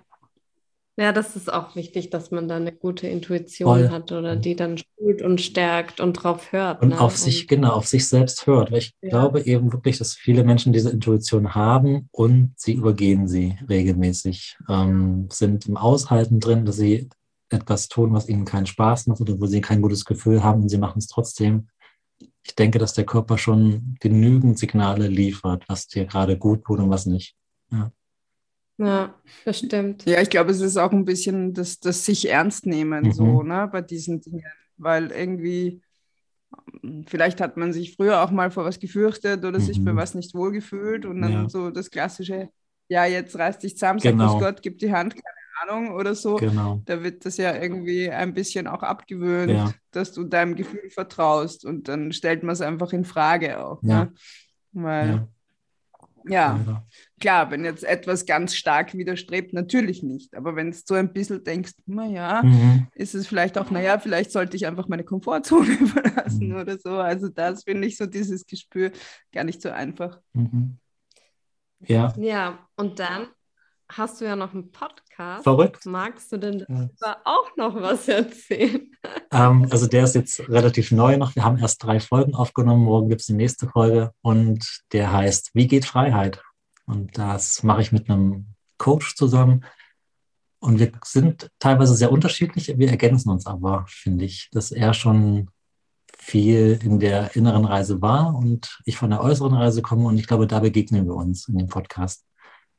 [0.99, 3.90] Ja, das ist auch wichtig, dass man da eine gute Intuition Voll.
[3.90, 6.82] hat oder die dann schult und stärkt und drauf hört.
[6.82, 7.01] Und ne?
[7.01, 8.70] auf sich, und, genau, auf sich selbst hört.
[8.70, 9.09] Weil ich ja.
[9.09, 15.28] glaube eben wirklich, dass viele Menschen diese Intuition haben und sie übergehen sie regelmäßig, ähm,
[15.30, 17.09] sind im Aushalten drin, dass sie
[17.49, 20.68] etwas tun, was ihnen keinen Spaß macht oder wo sie kein gutes Gefühl haben und
[20.68, 21.68] sie machen es trotzdem.
[22.43, 26.90] Ich denke, dass der Körper schon genügend Signale liefert, was dir gerade gut tut und
[26.90, 27.34] was nicht.
[27.70, 27.93] Ja.
[28.83, 29.14] Ja,
[29.45, 30.05] das stimmt.
[30.07, 33.12] Ja, ich glaube, es ist auch ein bisschen das, das sich ernst nehmen, mhm.
[33.12, 34.45] so, ne, bei diesen Dingen.
[34.76, 35.80] Weil irgendwie,
[37.07, 39.62] vielleicht hat man sich früher auch mal vor was gefürchtet oder mhm.
[39.62, 41.49] sich bei was nicht wohlgefühlt und dann ja.
[41.49, 42.49] so das klassische,
[42.89, 44.41] ja, jetzt reiß dich zusammen, sag genau.
[44.41, 46.37] Gott, gib die Hand, keine Ahnung oder so.
[46.37, 46.83] Genau.
[46.85, 49.72] Da wird das ja irgendwie ein bisschen auch abgewöhnt, ja.
[49.93, 53.80] dass du deinem Gefühl vertraust und dann stellt man es einfach in Frage auch.
[53.85, 54.07] Ja.
[54.07, 54.12] Ne?
[54.72, 55.28] Weil
[56.26, 56.84] ja,
[57.20, 60.34] klar, wenn jetzt etwas ganz stark widerstrebt, natürlich nicht.
[60.36, 62.88] Aber wenn du so ein bisschen denkst, naja, mhm.
[62.94, 66.56] ist es vielleicht auch, naja, vielleicht sollte ich einfach meine Komfortzone verlassen mhm.
[66.56, 66.90] oder so.
[66.98, 68.92] Also das finde ich so dieses Gespür
[69.32, 70.20] gar nicht so einfach.
[70.32, 70.78] Mhm.
[71.80, 72.14] Ja.
[72.16, 73.28] Ja, und dann
[73.97, 75.45] hast du ja noch einen Podcast.
[75.45, 75.86] Verrückt.
[75.86, 77.16] Magst du denn ja.
[77.24, 78.88] auch noch was erzählen?
[79.32, 81.34] Ähm, also der ist jetzt relativ neu noch.
[81.34, 82.84] Wir haben erst drei Folgen aufgenommen.
[82.84, 86.43] Morgen gibt es die nächste Folge und der heißt Wie geht Freiheit?
[86.84, 89.64] Und das mache ich mit einem Coach zusammen.
[90.61, 92.78] Und wir sind teilweise sehr unterschiedlich.
[92.78, 95.49] Wir ergänzen uns aber, finde ich, dass er schon
[96.18, 100.05] viel in der inneren Reise war und ich von der äußeren Reise komme.
[100.05, 102.24] Und ich glaube, da begegnen wir uns in dem Podcast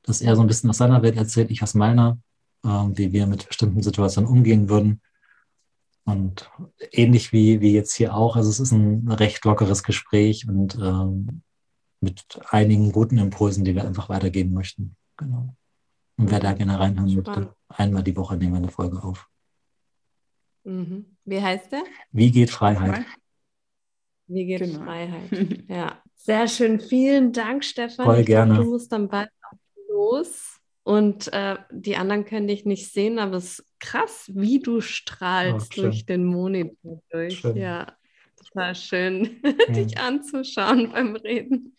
[0.04, 2.20] dass er so ein bisschen aus seiner Welt erzählt, ich aus meiner,
[2.64, 5.01] äh, wie wir mit bestimmten Situationen umgehen würden.
[6.06, 6.51] Und
[6.91, 11.41] ähnlich wie, wie jetzt hier auch, also es ist ein recht lockeres Gespräch und ähm,
[12.01, 14.97] mit einigen guten Impulsen, die wir einfach weitergeben möchten.
[15.16, 15.56] Genau.
[16.18, 19.30] Und wer da gerne reinhören möchte, einmal die Woche nehmen wir eine Folge auf.
[20.66, 21.18] Mhm.
[21.26, 21.84] Wie heißt der?
[22.12, 23.06] Wie geht Freiheit?
[24.28, 24.84] Wie geht genau.
[24.84, 25.30] Freiheit?
[25.70, 26.80] ja, sehr schön.
[26.80, 28.06] Vielen Dank, Stefan.
[28.06, 28.56] Voll gerne.
[28.56, 29.30] Du musst dann bald
[29.93, 30.59] los.
[30.83, 35.77] Und äh, die anderen können dich nicht sehen, aber es ist krass, wie du strahlst
[35.77, 37.39] oh, durch den Monitor durch.
[37.39, 37.55] Schön.
[37.55, 37.95] Ja,
[38.35, 39.73] total schön, mhm.
[39.73, 41.77] dich anzuschauen beim Reden.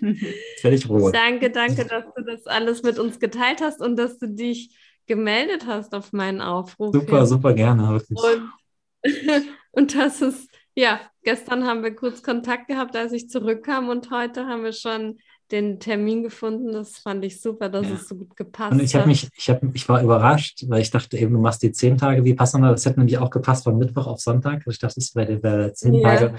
[0.00, 1.14] Jetzt werde ich rot.
[1.14, 4.74] Danke, danke, dass du das alles mit uns geteilt hast und dass du dich
[5.06, 6.94] gemeldet hast auf meinen Aufruf.
[6.94, 7.26] Super, hier.
[7.26, 7.88] super gerne.
[7.90, 8.18] Wirklich.
[8.18, 8.50] Und,
[9.72, 14.46] und das ist, ja, gestern haben wir kurz Kontakt gehabt, als ich zurückkam und heute
[14.46, 15.18] haben wir schon
[15.54, 16.72] den Termin gefunden.
[16.72, 17.94] Das fand ich super, dass ja.
[17.94, 19.06] es so gut gepasst und ich hat.
[19.06, 22.24] Mich, ich, hab, ich war überrascht, weil ich dachte eben, du machst die zehn Tage
[22.24, 22.70] wie passender.
[22.70, 24.56] Das hätte nämlich auch gepasst von Mittwoch auf Sonntag.
[24.58, 26.16] Also ich dachte, das wäre wär zehn ja.
[26.16, 26.34] Tage.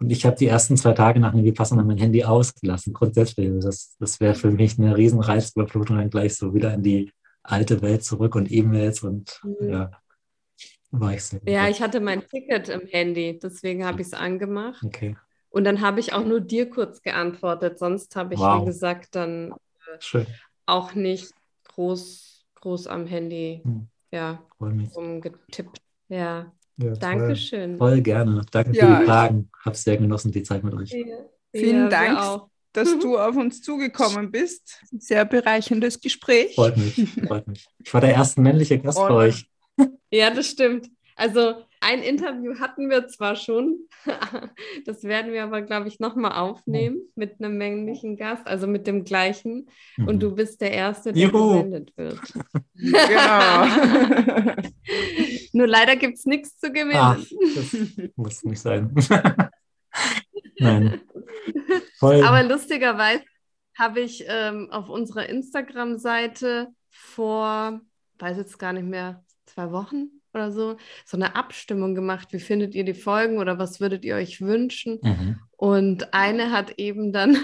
[0.00, 3.48] Und ich habe die ersten zwei Tage nach dem Vipassana mein Handy ausgelassen, grundsätzlich.
[3.48, 7.12] Also das, das wäre für mich eine riesen Reizüberflutung, dann gleich so wieder in die
[7.42, 9.68] alte Welt zurück und E-Mails und mhm.
[9.68, 9.90] ja,
[10.90, 14.82] war ich sehr Ja, ich hatte mein Ticket im Handy, deswegen habe ich es angemacht.
[14.84, 15.16] Okay.
[15.54, 17.78] Und dann habe ich auch nur dir kurz geantwortet.
[17.78, 18.60] Sonst habe ich, wow.
[18.60, 19.54] wie gesagt, dann
[20.12, 20.24] äh,
[20.66, 21.32] auch nicht
[21.68, 23.86] groß, groß am Handy hm.
[24.10, 25.78] ja, rumgetippt.
[26.08, 26.52] Ja.
[26.76, 27.78] ja Dankeschön.
[27.78, 28.44] Voll, voll gerne.
[28.50, 29.50] Danke ja, für die Fragen.
[29.60, 30.90] Ich habe es sehr genossen, die Zeit mit euch.
[30.90, 31.18] Ja.
[31.52, 34.82] Vielen Dank, dass du auf uns zugekommen bist.
[34.98, 36.56] Sehr bereicherndes Gespräch.
[36.56, 37.64] Freut mich, freut mich.
[37.78, 39.48] Ich war der erste männliche Gast bei euch.
[40.10, 40.90] Ja, das stimmt.
[41.14, 43.78] Also ein Interview hatten wir zwar schon,
[44.86, 49.04] das werden wir aber, glaube ich, nochmal aufnehmen mit einem männlichen Gast, also mit dem
[49.04, 49.68] gleichen.
[49.96, 50.08] Mhm.
[50.08, 51.56] Und du bist der Erste, der Juhu.
[51.56, 52.20] gesendet wird.
[52.74, 53.66] genau.
[55.52, 56.94] Nur leider gibt es nichts zu gewinnen.
[56.94, 58.94] Ach, das muss nicht sein.
[60.58, 61.00] Nein.
[61.98, 62.22] Voll.
[62.24, 63.22] Aber lustigerweise
[63.78, 67.80] habe ich ähm, auf unserer Instagram-Seite vor,
[68.18, 72.74] weiß jetzt gar nicht mehr, zwei Wochen oder so, so eine Abstimmung gemacht, wie findet
[72.74, 74.98] ihr die Folgen oder was würdet ihr euch wünschen?
[75.02, 75.38] Mhm.
[75.56, 77.36] Und eine hat eben dann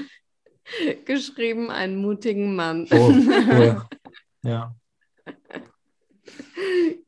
[1.04, 2.86] geschrieben, einen mutigen Mann.
[2.90, 3.82] Oh, cool.
[4.42, 4.74] ja.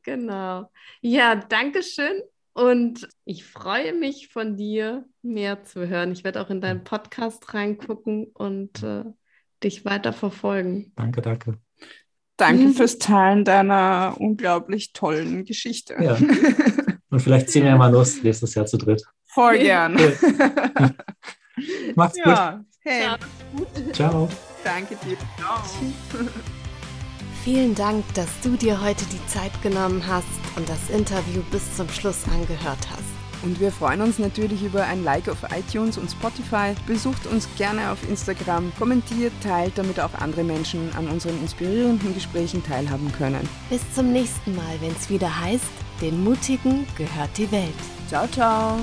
[0.03, 0.71] Genau.
[1.01, 2.23] Ja, danke schön.
[2.55, 6.13] Und ich freue mich von dir mehr zu hören.
[6.13, 9.05] Ich werde auch in deinen Podcast reingucken und äh,
[9.63, 10.93] dich weiter verfolgen.
[10.97, 11.59] Danke, danke.
[12.37, 12.75] Danke mhm.
[12.75, 15.97] fürs Teilen deiner unglaublich tollen Geschichte.
[16.01, 16.17] Ja.
[17.11, 19.03] Und vielleicht ziehen wir mal los nächstes Jahr zu dritt.
[19.27, 19.95] Voll gern.
[21.95, 22.53] Macht's ja.
[22.53, 22.65] gut.
[22.81, 23.09] Hey.
[23.93, 24.29] Ciao.
[24.65, 25.17] Danke dir.
[25.39, 25.63] Ciao.
[27.45, 30.27] Vielen Dank, dass du dir heute die Zeit genommen hast
[30.57, 33.12] und das Interview bis zum Schluss angehört hast.
[33.43, 36.75] Und wir freuen uns natürlich über ein Like auf iTunes und Spotify.
[36.87, 42.63] Besucht uns gerne auf Instagram, kommentiert, teilt, damit auch andere Menschen an unseren inspirierenden Gesprächen
[42.65, 43.49] teilhaben können.
[43.69, 45.65] Bis zum nächsten Mal, wenn es wieder heißt,
[46.01, 47.75] den Mutigen gehört die Welt.
[48.09, 48.79] Ciao, ciao.